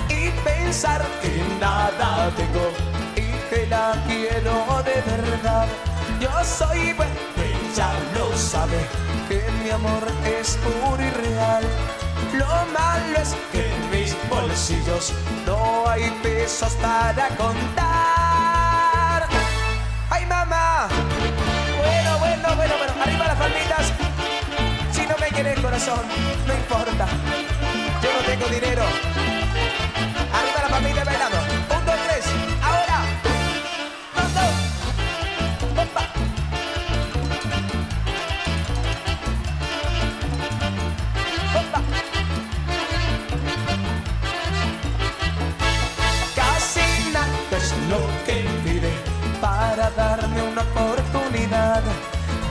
[0.10, 2.70] y pensar que nada tengo
[3.16, 5.68] y que la quiero de verdad.
[6.20, 8.82] Yo soy bueno, ella lo sabe,
[9.30, 11.64] que mi amor es puro y real.
[12.34, 15.14] Lo malo es que en mis bolsillos
[15.46, 18.29] no hay pesos para contar.
[25.88, 27.08] No importa.
[28.04, 28.84] Yo no tengo dinero.
[30.34, 31.38] Arriba la palmita bailando.
[31.38, 32.26] Un, dos, tres.
[32.62, 33.00] Ahora.
[34.36, 34.56] Dos.
[35.72, 36.04] Opa.
[41.60, 41.82] Opa.
[46.36, 48.92] Casi nada es lo que pide
[49.40, 51.84] para darme una oportunidad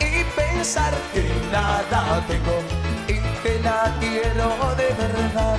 [0.00, 2.77] y pensar que nada tengo
[3.68, 4.48] la quiero
[4.80, 5.58] de verdad.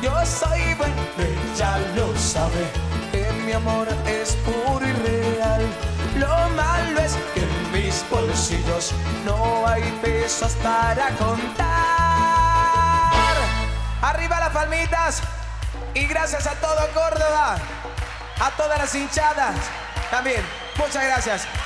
[0.00, 2.64] Yo soy bueno, ella lo sabe,
[3.10, 5.62] que mi amor es puro y real.
[6.16, 8.92] Lo malo es que en mis bolsillos
[9.24, 11.66] no hay pesos para contar.
[14.02, 15.22] Arriba las palmitas
[15.94, 17.56] y gracias a todo Córdoba,
[18.40, 19.56] a todas las hinchadas
[20.10, 20.42] también.
[20.76, 21.57] Muchas gracias.